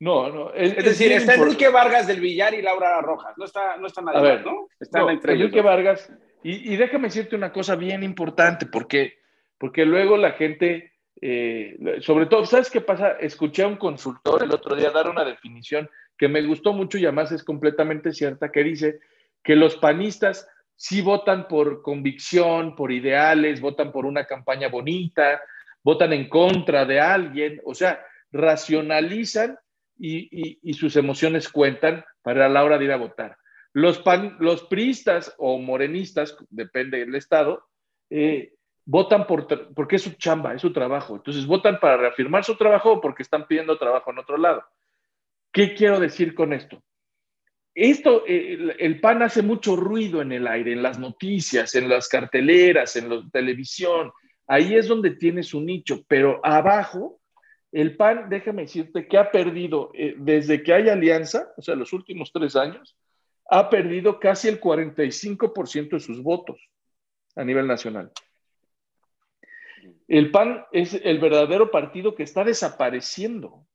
No, 0.00 0.30
no. 0.30 0.52
Es, 0.54 0.76
es 0.78 0.84
decir, 0.84 1.12
está 1.12 1.34
Enrique 1.34 1.68
Vargas 1.68 2.06
del 2.06 2.20
Villar 2.20 2.54
y 2.54 2.62
Laura 2.62 3.00
Rojas. 3.02 3.36
No 3.36 3.44
está, 3.44 3.76
no 3.76 3.86
está 3.86 4.00
nadie, 4.00 4.18
a 4.18 4.22
ver, 4.22 4.46
¿no? 4.46 4.68
Están 4.80 5.02
no, 5.02 5.10
entre 5.10 5.34
Enrique 5.34 5.58
ellos, 5.58 5.64
Vargas. 5.64 6.12
Y, 6.42 6.72
y, 6.72 6.76
déjame 6.76 7.08
decirte 7.08 7.36
una 7.36 7.52
cosa 7.52 7.76
bien 7.76 8.02
importante, 8.02 8.64
porque, 8.64 9.18
porque 9.58 9.84
luego 9.84 10.16
la 10.16 10.32
gente, 10.32 10.94
eh, 11.20 11.76
sobre 12.00 12.26
todo, 12.26 12.46
¿sabes 12.46 12.70
qué 12.70 12.80
pasa? 12.80 13.10
Escuché 13.20 13.62
a 13.62 13.68
un 13.68 13.76
consultor 13.76 14.42
el 14.42 14.52
otro 14.52 14.74
día 14.74 14.90
dar 14.90 15.06
una 15.06 15.22
definición 15.22 15.88
que 16.16 16.28
me 16.28 16.42
gustó 16.46 16.72
mucho 16.72 16.96
y 16.96 17.04
además 17.04 17.30
es 17.32 17.44
completamente 17.44 18.14
cierta, 18.14 18.50
que 18.50 18.64
dice 18.64 19.00
que 19.44 19.54
los 19.54 19.76
panistas 19.76 20.48
sí 20.76 21.02
votan 21.02 21.46
por 21.46 21.82
convicción, 21.82 22.74
por 22.74 22.90
ideales, 22.90 23.60
votan 23.60 23.92
por 23.92 24.06
una 24.06 24.24
campaña 24.24 24.68
bonita, 24.68 25.42
votan 25.82 26.14
en 26.14 26.26
contra 26.30 26.86
de 26.86 27.00
alguien, 27.00 27.60
o 27.66 27.74
sea, 27.74 28.02
racionalizan 28.32 29.58
y, 30.00 30.74
sus 30.74 30.96
emociones 30.96 31.48
cuentan 31.48 32.04
para 32.22 32.48
la 32.48 32.64
hora 32.64 32.78
de 32.78 32.86
ir 32.86 32.92
a 32.92 32.96
votar. 32.96 33.36
Los, 33.72 33.98
pan, 33.98 34.36
los 34.40 34.64
priistas 34.64 35.34
o 35.38 35.58
morenistas, 35.58 36.36
depende 36.48 36.98
del 36.98 37.14
estado, 37.14 37.64
eh, 38.08 38.54
votan 38.84 39.26
por, 39.26 39.46
porque 39.74 39.96
es 39.96 40.02
su 40.02 40.12
chamba, 40.12 40.54
es 40.54 40.62
su 40.62 40.72
trabajo. 40.72 41.16
Entonces 41.16 41.46
votan 41.46 41.78
para 41.78 41.96
reafirmar 41.96 42.44
su 42.44 42.56
trabajo 42.56 42.92
o 42.92 43.00
porque 43.00 43.22
están 43.22 43.46
pidiendo 43.46 43.78
trabajo 43.78 44.10
en 44.10 44.18
otro 44.18 44.38
lado. 44.38 44.64
¿Qué 45.52 45.74
quiero 45.74 46.00
decir 46.00 46.34
con 46.34 46.52
esto? 46.52 46.82
Esto, 47.74 48.24
el, 48.26 48.74
el, 48.78 49.00
PAN 49.00 49.22
hace 49.22 49.42
mucho 49.42 49.76
ruido 49.76 50.22
en 50.22 50.32
el 50.32 50.46
aire, 50.48 50.72
en 50.72 50.82
las 50.82 50.98
noticias, 50.98 51.74
en 51.76 51.88
las 51.88 52.08
carteleras, 52.08 52.96
en 52.96 53.08
la 53.08 53.22
televisión. 53.30 54.10
Ahí 54.48 54.74
es 54.74 54.88
donde 54.88 55.12
tiene 55.12 55.44
su 55.44 55.60
nicho, 55.60 56.02
pero 56.08 56.40
abajo 56.42 57.19
el 57.72 57.96
PAN, 57.96 58.28
déjame 58.28 58.62
decirte 58.62 59.06
que 59.06 59.16
ha 59.16 59.30
perdido, 59.30 59.90
eh, 59.94 60.14
desde 60.18 60.62
que 60.62 60.72
hay 60.72 60.88
alianza, 60.88 61.52
o 61.56 61.62
sea, 61.62 61.76
los 61.76 61.92
últimos 61.92 62.32
tres 62.32 62.56
años, 62.56 62.96
ha 63.48 63.70
perdido 63.70 64.18
casi 64.18 64.48
el 64.48 64.60
45% 64.60 65.90
de 65.90 66.00
sus 66.00 66.22
votos 66.22 66.60
a 67.36 67.44
nivel 67.44 67.66
nacional. 67.66 68.10
El 70.08 70.30
PAN 70.30 70.64
es 70.72 70.94
el 70.94 71.20
verdadero 71.20 71.70
partido 71.70 72.14
que 72.14 72.24
está 72.24 72.44
desapareciendo. 72.44 73.66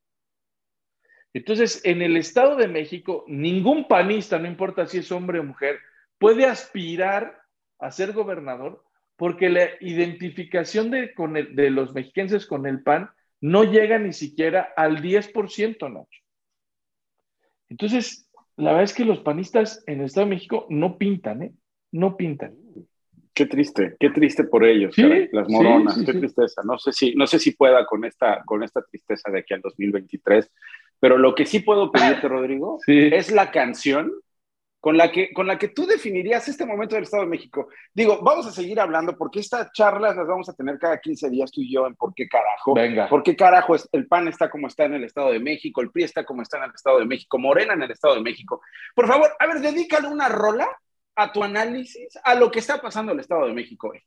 Entonces, 1.32 1.80
en 1.84 2.02
el 2.02 2.16
Estado 2.16 2.56
de 2.56 2.68
México, 2.68 3.24
ningún 3.26 3.88
panista, 3.88 4.38
no 4.38 4.46
importa 4.46 4.86
si 4.86 4.98
es 4.98 5.12
hombre 5.12 5.38
o 5.38 5.44
mujer, 5.44 5.78
puede 6.18 6.46
aspirar 6.46 7.42
a 7.78 7.90
ser 7.90 8.12
gobernador 8.12 8.82
porque 9.16 9.48
la 9.48 9.68
identificación 9.80 10.90
de, 10.90 11.14
de 11.52 11.70
los 11.70 11.94
mexiquenses 11.94 12.46
con 12.46 12.66
el 12.66 12.82
PAN 12.82 13.10
no 13.40 13.64
llega 13.64 13.98
ni 13.98 14.12
siquiera 14.12 14.72
al 14.76 15.02
10%, 15.02 15.92
Nacho. 15.92 16.20
Entonces, 17.68 18.30
la 18.56 18.70
verdad 18.70 18.84
es 18.84 18.94
que 18.94 19.04
los 19.04 19.20
panistas 19.20 19.82
en 19.86 20.00
el 20.00 20.06
Estado 20.06 20.26
de 20.26 20.34
México 20.34 20.66
no 20.70 20.98
pintan, 20.98 21.42
¿eh? 21.42 21.54
No 21.92 22.16
pintan. 22.16 22.54
Qué 23.34 23.46
triste, 23.46 23.96
qué 24.00 24.10
triste 24.10 24.44
por 24.44 24.64
ellos, 24.64 24.94
¿Sí? 24.94 25.02
caray, 25.02 25.28
las 25.30 25.48
moronas, 25.48 25.94
sí, 25.94 26.00
sí, 26.00 26.06
qué 26.06 26.12
tristeza. 26.14 26.62
No 26.64 26.78
sé 26.78 26.92
si, 26.92 27.14
no 27.14 27.26
sé 27.26 27.38
si 27.38 27.50
pueda 27.50 27.84
con 27.84 28.04
esta, 28.06 28.42
con 28.46 28.62
esta 28.62 28.80
tristeza 28.82 29.30
de 29.30 29.40
aquí 29.40 29.52
al 29.52 29.60
2023, 29.60 30.50
pero 30.98 31.18
lo 31.18 31.34
que 31.34 31.44
sí 31.44 31.60
puedo 31.60 31.92
pedirte, 31.92 32.28
Rodrigo, 32.28 32.78
es 32.86 33.30
la 33.30 33.50
canción 33.50 34.10
con 34.80 34.96
la, 34.96 35.10
que, 35.10 35.32
con 35.32 35.46
la 35.46 35.58
que 35.58 35.68
tú 35.68 35.86
definirías 35.86 36.46
este 36.48 36.64
momento 36.64 36.94
del 36.94 37.04
Estado 37.04 37.24
de 37.24 37.30
México. 37.30 37.68
Digo, 37.92 38.20
vamos 38.22 38.46
a 38.46 38.52
seguir 38.52 38.78
hablando 38.78 39.16
porque 39.16 39.40
estas 39.40 39.72
charlas 39.72 40.16
las 40.16 40.26
vamos 40.26 40.48
a 40.48 40.54
tener 40.54 40.78
cada 40.78 41.00
15 41.00 41.30
días 41.30 41.50
tú 41.50 41.60
y 41.60 41.72
yo 41.72 41.86
en 41.86 41.96
por 41.96 42.14
qué 42.14 42.28
carajo. 42.28 42.74
Venga. 42.74 43.08
¿Por 43.08 43.22
qué 43.22 43.34
carajo 43.34 43.74
es, 43.74 43.88
el 43.92 44.06
PAN 44.06 44.28
está 44.28 44.48
como 44.48 44.68
está 44.68 44.84
en 44.84 44.94
el 44.94 45.04
Estado 45.04 45.32
de 45.32 45.40
México, 45.40 45.80
el 45.80 45.90
PRI 45.90 46.04
está 46.04 46.24
como 46.24 46.42
está 46.42 46.58
en 46.58 46.64
el 46.64 46.70
Estado 46.70 46.98
de 47.00 47.06
México, 47.06 47.38
Morena 47.38 47.74
en 47.74 47.82
el 47.82 47.90
Estado 47.90 48.14
de 48.14 48.20
México? 48.20 48.60
Por 48.94 49.08
favor, 49.08 49.30
a 49.38 49.46
ver, 49.46 49.60
dedícale 49.60 50.08
una 50.08 50.28
rola 50.28 50.68
a 51.16 51.32
tu 51.32 51.42
análisis 51.42 52.18
a 52.22 52.34
lo 52.34 52.50
que 52.50 52.60
está 52.60 52.80
pasando 52.80 53.12
en 53.12 53.18
el 53.18 53.22
Estado 53.22 53.46
de 53.46 53.54
México 53.54 53.88
hoy. 53.88 54.02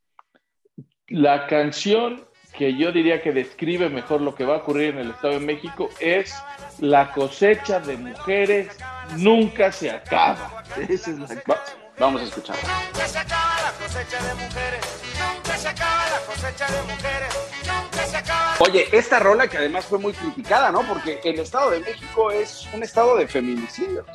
La 1.07 1.47
canción 1.47 2.28
que 2.59 2.75
yo 2.75 2.91
diría 2.91 3.21
que 3.21 3.31
describe 3.31 3.87
mejor 3.87 4.19
lo 4.19 4.35
que 4.35 4.43
va 4.43 4.55
a 4.55 4.57
ocurrir 4.57 4.89
en 4.89 4.97
el 4.97 5.11
Estado 5.11 5.35
de 5.35 5.39
México 5.39 5.89
es 6.01 6.35
la 6.79 7.13
cosecha 7.13 7.79
de 7.79 7.95
mujeres 7.95 8.67
nunca 9.15 9.71
se 9.71 9.89
acaba. 9.89 10.61
Esa 10.89 11.11
es 11.11 11.19
la 11.19 11.27
Va, 11.49 11.63
Vamos 11.97 12.21
a 12.21 12.25
escuchar. 12.25 12.57
Nunca 12.57 13.07
se 13.07 13.17
acaba 13.17 13.55
la 13.63 13.71
cosecha 13.71 14.21
de 14.21 14.33
mujeres. 14.33 15.01
Nunca 15.17 15.57
se 15.57 15.67
acaba 15.69 16.03
la 16.09 16.19
cosecha 16.25 16.65
de 16.67 16.81
mujeres. 16.81 17.39
Nunca 17.65 18.05
se 18.05 18.17
acaba. 18.17 18.55
Oye, 18.59 18.87
esta 18.91 19.19
rola 19.19 19.47
que 19.47 19.57
además 19.57 19.85
fue 19.85 19.97
muy 19.97 20.11
criticada, 20.11 20.69
¿no? 20.69 20.81
Porque 20.81 21.21
el 21.23 21.39
Estado 21.39 21.71
de 21.71 21.79
México 21.79 22.29
es 22.29 22.67
un 22.73 22.83
estado 22.83 23.15
de 23.15 23.25
feminicidio. 23.25 24.05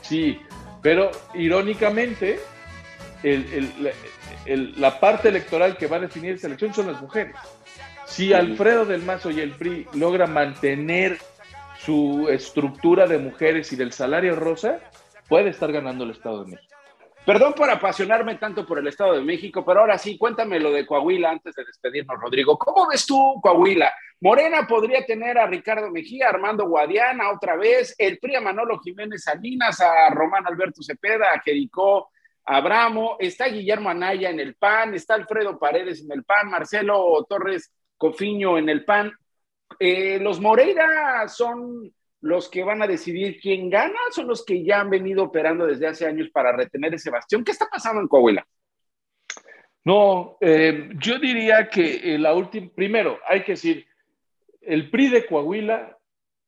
Sí, 0.00 0.40
pero 0.80 1.10
irónicamente, 1.34 2.40
el, 3.22 3.44
el, 3.52 3.92
el, 4.46 4.80
la 4.80 4.98
parte 4.98 5.28
electoral 5.28 5.76
que 5.76 5.86
va 5.86 5.96
a 5.96 6.00
definir 6.00 6.36
esa 6.36 6.46
elección 6.46 6.72
son 6.72 6.86
las 6.90 7.02
mujeres. 7.02 7.36
Si 8.18 8.32
Alfredo 8.32 8.84
del 8.84 9.04
Mazo 9.04 9.30
y 9.30 9.38
el 9.38 9.52
PRI 9.52 9.86
logra 9.94 10.26
mantener 10.26 11.18
su 11.78 12.26
estructura 12.28 13.06
de 13.06 13.16
mujeres 13.16 13.72
y 13.72 13.76
del 13.76 13.92
salario 13.92 14.34
rosa, 14.34 14.80
puede 15.28 15.50
estar 15.50 15.70
ganando 15.70 16.02
el 16.02 16.10
Estado 16.10 16.42
de 16.42 16.50
México. 16.50 16.74
Perdón 17.24 17.52
por 17.52 17.70
apasionarme 17.70 18.34
tanto 18.34 18.66
por 18.66 18.80
el 18.80 18.88
Estado 18.88 19.12
de 19.12 19.22
México, 19.22 19.64
pero 19.64 19.82
ahora 19.82 19.98
sí, 19.98 20.18
cuéntame 20.18 20.58
lo 20.58 20.72
de 20.72 20.84
Coahuila 20.84 21.30
antes 21.30 21.54
de 21.54 21.64
despedirnos, 21.64 22.20
Rodrigo. 22.20 22.58
¿Cómo 22.58 22.88
ves 22.88 23.06
tú, 23.06 23.38
Coahuila? 23.40 23.92
Morena 24.20 24.66
podría 24.66 25.06
tener 25.06 25.38
a 25.38 25.46
Ricardo 25.46 25.88
Mejía, 25.92 26.28
Armando 26.28 26.66
Guadiana 26.66 27.30
otra 27.30 27.54
vez, 27.54 27.94
el 27.98 28.18
PRI 28.18 28.34
a 28.34 28.40
Manolo 28.40 28.80
Jiménez 28.80 29.22
Salinas, 29.22 29.80
a 29.80 30.10
Román 30.10 30.44
Alberto 30.44 30.82
Cepeda, 30.82 31.28
a 31.32 31.40
Jericó 31.40 32.10
Abramo, 32.44 33.16
está 33.20 33.46
Guillermo 33.46 33.90
Anaya 33.90 34.28
en 34.28 34.40
el 34.40 34.56
PAN, 34.56 34.94
está 34.94 35.14
Alfredo 35.14 35.56
Paredes 35.56 36.02
en 36.02 36.10
el 36.10 36.24
PAN, 36.24 36.50
Marcelo 36.50 37.24
Torres 37.28 37.72
Cofiño 37.98 38.56
en 38.56 38.68
el 38.68 38.84
PAN. 38.84 39.12
Eh, 39.78 40.18
los 40.20 40.40
Moreira 40.40 41.28
son 41.28 41.92
los 42.20 42.48
que 42.48 42.64
van 42.64 42.82
a 42.82 42.86
decidir 42.86 43.38
quién 43.40 43.68
gana, 43.68 43.98
son 44.10 44.28
los 44.28 44.44
que 44.44 44.64
ya 44.64 44.80
han 44.80 44.90
venido 44.90 45.24
operando 45.24 45.66
desde 45.66 45.86
hace 45.86 46.06
años 46.06 46.30
para 46.32 46.52
retener 46.52 46.94
ese 46.94 47.10
bastión. 47.10 47.44
¿Qué 47.44 47.52
está 47.52 47.66
pasando 47.70 48.00
en 48.00 48.08
Coahuila? 48.08 48.46
No, 49.84 50.36
eh, 50.40 50.90
yo 50.98 51.18
diría 51.18 51.68
que 51.68 52.14
eh, 52.14 52.18
la 52.18 52.34
última, 52.34 52.70
primero, 52.74 53.18
hay 53.26 53.42
que 53.44 53.52
decir, 53.52 53.86
el 54.60 54.90
PRI 54.90 55.08
de 55.08 55.26
Coahuila 55.26 55.96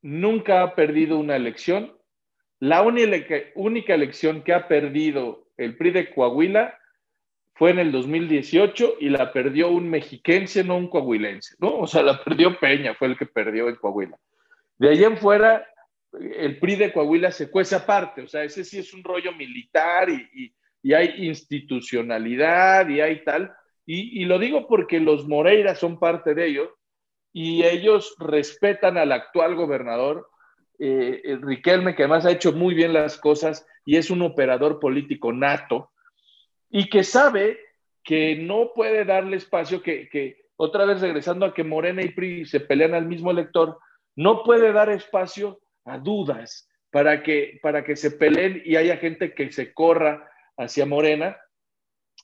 nunca 0.02 0.62
ha 0.62 0.74
perdido 0.74 1.18
una 1.18 1.36
elección. 1.36 1.96
La 2.58 2.82
única, 2.82 3.36
única 3.54 3.94
elección 3.94 4.42
que 4.42 4.52
ha 4.52 4.68
perdido 4.68 5.46
el 5.56 5.76
PRI 5.76 5.90
de 5.90 6.10
Coahuila 6.10 6.79
fue 7.60 7.72
en 7.72 7.78
el 7.78 7.92
2018 7.92 8.94
y 9.00 9.10
la 9.10 9.34
perdió 9.34 9.68
un 9.68 9.90
mexiquense, 9.90 10.64
no 10.64 10.78
un 10.78 10.88
coahuilense, 10.88 11.56
¿no? 11.58 11.80
O 11.80 11.86
sea, 11.86 12.02
la 12.02 12.24
perdió 12.24 12.58
Peña, 12.58 12.94
fue 12.94 13.08
el 13.08 13.18
que 13.18 13.26
perdió 13.26 13.68
en 13.68 13.74
Coahuila. 13.74 14.16
De 14.78 14.88
ahí 14.88 15.04
en 15.04 15.18
fuera, 15.18 15.68
el 16.10 16.58
PRI 16.58 16.76
de 16.76 16.90
Coahuila 16.90 17.30
se 17.30 17.50
cuece 17.50 17.76
aparte, 17.76 18.22
o 18.22 18.26
sea, 18.26 18.44
ese 18.44 18.64
sí 18.64 18.78
es 18.78 18.94
un 18.94 19.04
rollo 19.04 19.32
militar 19.32 20.08
y, 20.08 20.54
y, 20.82 20.94
hay 20.94 21.26
institucionalidad 21.26 22.88
y 22.88 23.02
hay 23.02 23.22
tal. 23.24 23.52
Y, 23.84 24.22
y, 24.22 24.24
lo 24.24 24.38
digo 24.38 24.66
porque 24.66 24.98
los 24.98 25.28
Moreira 25.28 25.74
son 25.74 25.98
parte 25.98 26.32
de 26.32 26.46
ellos 26.46 26.70
y 27.30 27.62
ellos 27.62 28.16
respetan 28.18 28.96
al 28.96 29.12
actual 29.12 29.54
gobernador, 29.54 30.30
eh, 30.78 31.38
Riquelme, 31.42 31.94
que 31.94 32.04
además 32.04 32.24
ha 32.24 32.32
hecho 32.32 32.52
muy 32.52 32.74
bien 32.74 32.94
las 32.94 33.18
cosas 33.18 33.66
y 33.84 33.96
es 33.96 34.08
un 34.08 34.22
operador 34.22 34.80
político 34.80 35.30
nato 35.30 35.89
y 36.70 36.88
que 36.88 37.04
sabe 37.04 37.58
que 38.02 38.36
no 38.36 38.72
puede 38.74 39.04
darle 39.04 39.36
espacio, 39.36 39.82
que, 39.82 40.08
que 40.08 40.46
otra 40.56 40.84
vez 40.84 41.00
regresando 41.00 41.44
a 41.46 41.54
que 41.54 41.64
Morena 41.64 42.02
y 42.02 42.10
PRI 42.10 42.46
se 42.46 42.60
pelean 42.60 42.94
al 42.94 43.06
mismo 43.06 43.30
elector, 43.30 43.78
no 44.16 44.42
puede 44.42 44.72
dar 44.72 44.90
espacio 44.90 45.60
a 45.84 45.98
dudas 45.98 46.68
para 46.90 47.22
que, 47.22 47.58
para 47.62 47.84
que 47.84 47.96
se 47.96 48.10
peleen 48.10 48.62
y 48.64 48.76
haya 48.76 48.96
gente 48.96 49.34
que 49.34 49.52
se 49.52 49.72
corra 49.72 50.30
hacia 50.56 50.86
Morena. 50.86 51.36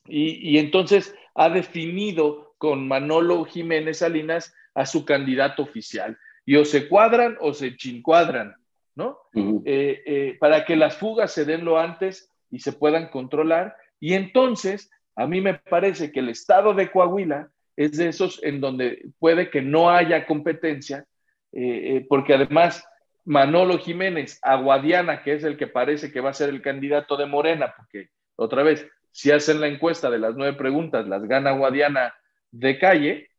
Y, 0.05 0.51
y 0.51 0.57
entonces 0.57 1.15
ha 1.35 1.49
definido 1.49 2.55
con 2.57 2.87
Manolo 2.87 3.45
Jiménez 3.45 3.99
Salinas 3.99 4.53
a 4.73 4.85
su 4.85 5.05
candidato 5.05 5.63
oficial. 5.63 6.17
Y 6.45 6.55
o 6.55 6.65
se 6.65 6.87
cuadran 6.87 7.37
o 7.41 7.53
se 7.53 7.75
chincuadran, 7.75 8.55
¿no? 8.95 9.19
Eh, 9.33 10.03
eh, 10.05 10.37
para 10.39 10.65
que 10.65 10.75
las 10.75 10.97
fugas 10.97 11.33
se 11.33 11.45
den 11.45 11.65
lo 11.65 11.77
antes 11.77 12.31
y 12.49 12.59
se 12.59 12.73
puedan 12.73 13.09
controlar. 13.09 13.75
Y 13.99 14.13
entonces, 14.13 14.89
a 15.15 15.27
mí 15.27 15.41
me 15.41 15.55
parece 15.55 16.11
que 16.11 16.19
el 16.19 16.29
estado 16.29 16.73
de 16.73 16.91
Coahuila 16.91 17.49
es 17.75 17.97
de 17.97 18.09
esos 18.09 18.41
en 18.43 18.59
donde 18.61 19.05
puede 19.19 19.49
que 19.49 19.61
no 19.61 19.89
haya 19.89 20.25
competencia, 20.25 21.05
eh, 21.51 22.05
porque 22.09 22.33
además 22.33 22.83
Manolo 23.27 23.77
Jiménez, 23.77 24.39
Aguadiana, 24.41 25.21
que 25.21 25.33
es 25.33 25.43
el 25.43 25.57
que 25.57 25.67
parece 25.67 26.13
que 26.13 26.21
va 26.21 26.29
a 26.29 26.33
ser 26.33 26.47
el 26.47 26.61
candidato 26.61 27.17
de 27.17 27.25
Morena, 27.25 27.73
porque 27.75 28.09
otra 28.37 28.63
vez, 28.63 28.87
si 29.11 29.31
hacen 29.31 29.59
la 29.59 29.67
encuesta 29.67 30.09
de 30.09 30.17
las 30.17 30.35
nueve 30.37 30.57
preguntas, 30.57 31.05
las 31.09 31.23
gana 31.27 31.49
Aguadiana 31.49 32.15
de 32.51 32.79
calle, 32.79 33.29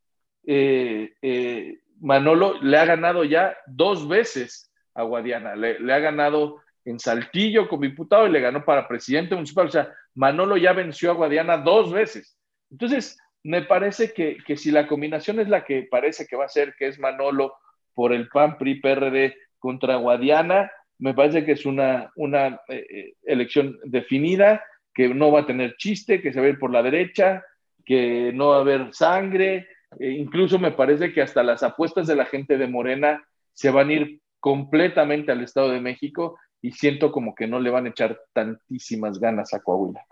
eh, 0.46 1.14
eh, 1.22 1.78
Manolo 2.00 2.60
le 2.60 2.76
ha 2.76 2.84
ganado 2.84 3.24
ya 3.24 3.56
dos 3.66 4.06
veces 4.06 4.70
a 4.94 5.04
Guadiana, 5.04 5.56
le, 5.56 5.78
ha 5.90 5.98
ganado 6.00 6.60
en 6.84 6.98
Saltillo 6.98 7.66
como 7.66 7.82
diputado 7.82 8.26
y 8.26 8.30
le 8.30 8.40
ganó 8.40 8.66
para 8.66 8.88
presidente 8.88 9.34
municipal, 9.34 9.68
o 9.68 9.70
sea, 9.70 9.94
Manolo 10.18 10.57
ya 10.57 10.72
venció 10.72 11.12
a 11.12 11.14
Guadiana 11.14 11.59
dos 11.59 11.92
veces. 11.92 12.37
Entonces, 12.72 13.16
me 13.44 13.62
parece 13.62 14.12
que, 14.12 14.38
que 14.44 14.57
si 14.57 14.72
la 14.72 14.88
combinación 14.88 15.38
es 15.38 15.48
la 15.48 15.64
que 15.64 15.87
parece 15.88 16.26
que 16.26 16.35
va 16.35 16.46
a 16.46 16.48
ser, 16.48 16.74
que 16.76 16.88
es 16.88 16.98
Manolo 16.98 17.54
por 17.94 18.12
el 18.12 18.28
PAN, 18.28 18.59
PRI, 18.59 18.81
PRD, 18.81 19.37
contra 19.61 19.94
Guadiana, 19.94 20.72
me 20.98 21.14
parece 21.14 21.44
que 21.44 21.52
es 21.52 21.64
una, 21.64 22.11
una 22.16 22.61
eh, 22.66 22.85
eh, 22.90 23.14
elección 23.22 23.78
definida, 23.85 24.64
que 24.92 25.09
no 25.14 25.31
va 25.31 25.40
a 25.40 25.46
tener 25.46 25.76
chiste, 25.76 26.20
que 26.20 26.33
se 26.33 26.40
va 26.40 26.46
a 26.46 26.50
ir 26.50 26.59
por 26.59 26.72
la 26.72 26.83
derecha, 26.83 27.44
que 27.87 28.33
no 28.35 28.48
va 28.48 28.57
a 28.57 28.61
haber 28.61 28.92
sangre. 28.92 29.68
E 30.00 30.11
incluso 30.11 30.59
me 30.59 30.72
parece 30.72 31.12
que 31.12 31.22
hasta 31.22 31.44
las 31.44 31.62
apuestas 31.62 32.09
de 32.09 32.16
la 32.16 32.26
gente 32.26 32.59
de 32.59 32.66
Morena 32.66 33.24
se 33.52 33.70
van 33.70 33.90
a 33.90 33.92
ir 33.92 34.20
completamente 34.40 35.31
al 35.31 35.42
Estado 35.42 35.70
de 35.70 35.81
México 35.81 36.37
y 36.60 36.72
siento 36.72 37.12
como 37.12 37.34
que 37.34 37.46
no 37.46 37.60
le 37.60 37.70
van 37.70 37.86
a 37.86 37.90
echar 37.90 38.20
tantísimas 38.32 39.18
ganas 39.18 39.54
a 39.54 39.60
Coahuila. 39.60 40.04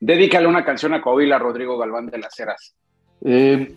Dedícale 0.00 0.46
una 0.46 0.64
canción 0.64 0.94
a 0.94 1.00
Coahuila, 1.00 1.38
Rodrigo 1.38 1.78
Galván 1.78 2.06
de 2.06 2.18
las 2.18 2.38
Heras. 2.38 2.74
Eh, 3.24 3.74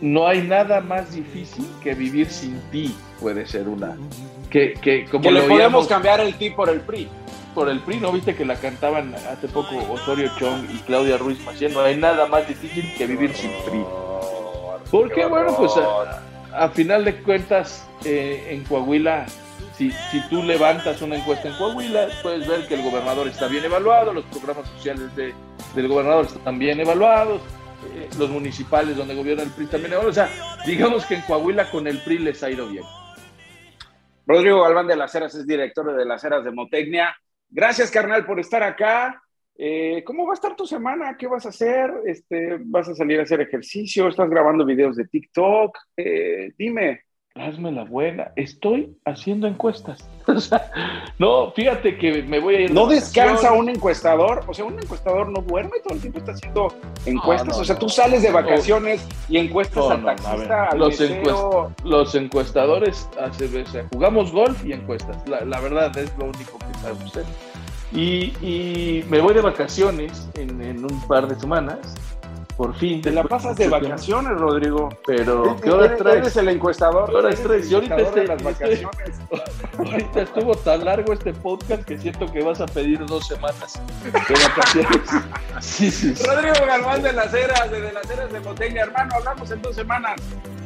no 0.00 0.26
hay 0.26 0.42
nada 0.42 0.80
más 0.80 1.14
difícil 1.14 1.66
que 1.82 1.94
vivir 1.94 2.28
sin 2.28 2.60
ti, 2.70 2.94
puede 3.20 3.46
ser 3.46 3.68
una. 3.68 3.96
Que, 4.50 4.74
que 4.74 5.04
como 5.06 5.30
le 5.30 5.42
podemos 5.42 5.88
cambiar 5.88 6.20
el 6.20 6.34
ti 6.34 6.50
por 6.50 6.68
el 6.68 6.80
PRI. 6.80 7.08
Por 7.54 7.68
el 7.68 7.80
PRI, 7.80 8.00
¿no 8.00 8.12
viste 8.12 8.34
que 8.34 8.44
la 8.44 8.56
cantaban 8.56 9.14
hace 9.14 9.46
poco 9.48 9.76
Osorio 9.90 10.30
Chong 10.38 10.68
y 10.74 10.78
Claudia 10.80 11.16
Ruiz 11.16 11.44
Maciel? 11.44 11.72
No 11.72 11.80
hay 11.80 11.96
nada 11.96 12.26
más 12.26 12.48
difícil 12.48 12.84
que 12.96 13.06
vivir 13.06 13.32
sin 13.32 13.50
PRI. 13.64 13.84
Porque, 14.90 15.24
bueno, 15.24 15.56
pues 15.56 15.72
a, 16.52 16.68
final 16.70 17.04
de 17.04 17.16
cuentas, 17.22 17.88
eh, 18.04 18.48
en 18.50 18.64
Coahuila, 18.64 19.26
si, 19.76 19.90
si 19.90 20.20
tú 20.28 20.42
levantas 20.42 21.02
una 21.02 21.16
encuesta 21.16 21.48
en 21.48 21.54
Coahuila, 21.54 22.08
puedes 22.22 22.46
ver 22.46 22.66
que 22.68 22.74
el 22.74 22.82
gobernador 22.82 23.26
está 23.26 23.48
bien 23.48 23.64
evaluado, 23.64 24.12
los 24.12 24.24
programas 24.26 24.68
sociales 24.68 25.14
de, 25.16 25.34
del 25.74 25.88
gobernador 25.88 26.26
están 26.26 26.58
bien 26.58 26.78
evaluados, 26.78 27.42
eh, 27.94 28.08
los 28.18 28.30
municipales 28.30 28.96
donde 28.96 29.14
gobierna 29.14 29.42
el 29.42 29.50
PRI 29.50 29.66
también. 29.66 29.94
O 29.94 30.12
sea, 30.12 30.28
digamos 30.64 31.04
que 31.06 31.16
en 31.16 31.22
Coahuila 31.22 31.70
con 31.70 31.86
el 31.86 31.98
PRI 31.98 32.18
les 32.18 32.42
ha 32.42 32.50
ido 32.50 32.68
bien. 32.68 32.84
Rodrigo 34.26 34.62
Galván 34.62 34.86
de 34.86 34.96
las 34.96 35.14
Heras 35.14 35.34
es 35.34 35.46
director 35.46 35.94
de 35.94 36.04
las 36.04 36.22
Heras 36.22 36.44
de 36.44 36.52
Motecnia. 36.52 37.14
Gracias, 37.50 37.90
carnal, 37.90 38.24
por 38.24 38.38
estar 38.38 38.62
acá. 38.62 39.20
Eh, 39.56 40.02
¿Cómo 40.04 40.24
va 40.24 40.32
a 40.32 40.34
estar 40.34 40.56
tu 40.56 40.66
semana? 40.66 41.16
¿Qué 41.16 41.26
vas 41.26 41.46
a 41.46 41.50
hacer? 41.50 41.92
Este, 42.06 42.58
¿Vas 42.60 42.88
a 42.88 42.94
salir 42.94 43.20
a 43.20 43.24
hacer 43.24 43.40
ejercicio? 43.40 44.08
¿Estás 44.08 44.30
grabando 44.30 44.64
videos 44.64 44.96
de 44.96 45.06
TikTok? 45.06 45.76
Eh, 45.96 46.52
dime 46.56 47.02
hazme 47.36 47.72
la 47.72 47.84
buena, 47.84 48.30
estoy 48.36 48.96
haciendo 49.04 49.48
encuestas. 49.48 50.08
no, 51.18 51.50
fíjate 51.50 51.98
que 51.98 52.22
me 52.22 52.38
voy 52.38 52.54
a 52.54 52.60
ir. 52.60 52.72
¿No 52.72 52.86
descansa 52.86 53.52
un 53.52 53.68
encuestador? 53.68 54.44
O 54.46 54.54
sea, 54.54 54.64
un 54.64 54.78
encuestador 54.80 55.28
no 55.28 55.42
duerme, 55.42 55.72
todo 55.82 55.94
el 55.94 56.00
tiempo 56.00 56.20
está 56.20 56.32
haciendo 56.32 56.72
encuestas. 57.06 57.58
o 57.58 57.64
sea, 57.64 57.76
tú 57.76 57.88
sales 57.88 58.22
de 58.22 58.30
vacaciones 58.30 59.04
y 59.28 59.38
encuestas 59.38 59.90
al 59.90 60.04
taxista, 60.04 60.74
los, 60.76 61.00
los, 61.82 62.14
encuestadores, 62.14 63.08
jugamos 63.92 64.30
golf 64.30 64.64
y 64.64 64.72
encuestas. 64.72 65.16
La, 65.28 65.60
verdad 65.60 65.96
es 65.98 66.16
lo 66.16 66.26
único 66.26 66.58
que 66.58 66.78
sabe 66.82 67.04
usted. 67.04 67.24
Y, 67.92 69.04
me 69.08 69.20
voy 69.20 69.34
de 69.34 69.40
vacaciones 69.40 70.28
en, 70.34 70.62
en 70.62 70.84
un 70.84 71.08
par 71.08 71.26
de 71.26 71.34
semanas 71.34 71.94
por 72.56 72.74
fin. 72.74 73.00
Te 73.02 73.10
la 73.10 73.24
pasas 73.24 73.56
de 73.56 73.68
vacaciones, 73.68 74.38
Rodrigo. 74.38 74.88
Pero, 75.06 75.56
¿qué 75.62 75.70
hora 75.70 75.96
traes? 75.96 76.18
Eres 76.18 76.36
el 76.36 76.48
encuestador. 76.48 77.10
¿Qué 77.10 77.16
hora 77.16 77.34
traes? 77.34 77.68
Yo 77.68 77.78
ahorita, 77.78 77.96
estoy, 77.96 78.26
las 78.26 78.42
vacaciones. 78.42 78.86
ahorita 79.78 80.22
estuvo 80.22 80.54
tan 80.56 80.84
largo 80.84 81.12
este 81.12 81.32
podcast 81.32 81.84
que 81.84 81.98
siento 81.98 82.30
que 82.30 82.42
vas 82.42 82.60
a 82.60 82.66
pedir 82.66 83.04
dos 83.06 83.26
semanas 83.26 83.80
de 84.02 84.34
vacaciones. 84.48 85.10
sí, 85.60 85.90
sí, 85.90 86.14
Rodrigo 86.24 86.66
Galván 86.66 87.02
de 87.02 87.12
las 87.12 87.32
Heras, 87.34 87.70
de, 87.70 87.80
de 87.80 87.92
las 87.92 88.10
Heras 88.10 88.32
de 88.32 88.40
Monteña. 88.40 88.82
Hermano, 88.82 89.14
hablamos 89.16 89.50
en 89.50 89.62
dos 89.62 89.74
semanas. 89.74 90.20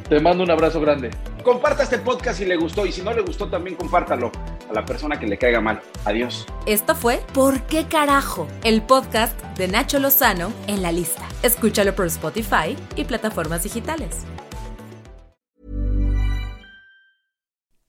Te 0.08 0.20
mando 0.20 0.42
un 0.42 0.50
abrazo 0.50 0.80
grande. 0.80 1.10
Comparta 1.44 1.82
este 1.82 1.98
podcast 1.98 2.38
si 2.38 2.46
le 2.46 2.56
gustó 2.56 2.86
y 2.86 2.92
si 2.92 3.02
no 3.02 3.12
le 3.12 3.20
gustó 3.20 3.48
también 3.48 3.76
compártalo 3.76 4.32
a 4.70 4.72
la 4.72 4.82
persona 4.84 5.18
que 5.18 5.26
le 5.26 5.36
caiga 5.36 5.60
mal. 5.60 5.82
Adiós. 6.06 6.46
Esto 6.64 6.94
fue 6.94 7.20
¿Por 7.34 7.60
qué 7.62 7.84
carajo? 7.86 8.48
El 8.64 8.80
podcast 8.80 9.38
de 9.58 9.68
Nacho 9.68 9.98
Lozano 9.98 10.50
en 10.66 10.80
la 10.80 10.92
lista. 10.92 11.22
Escúchalo 11.42 11.94
por 11.94 12.06
Spotify 12.06 12.74
y 12.96 13.04
plataformas 13.04 13.64
digitales. 13.64 14.24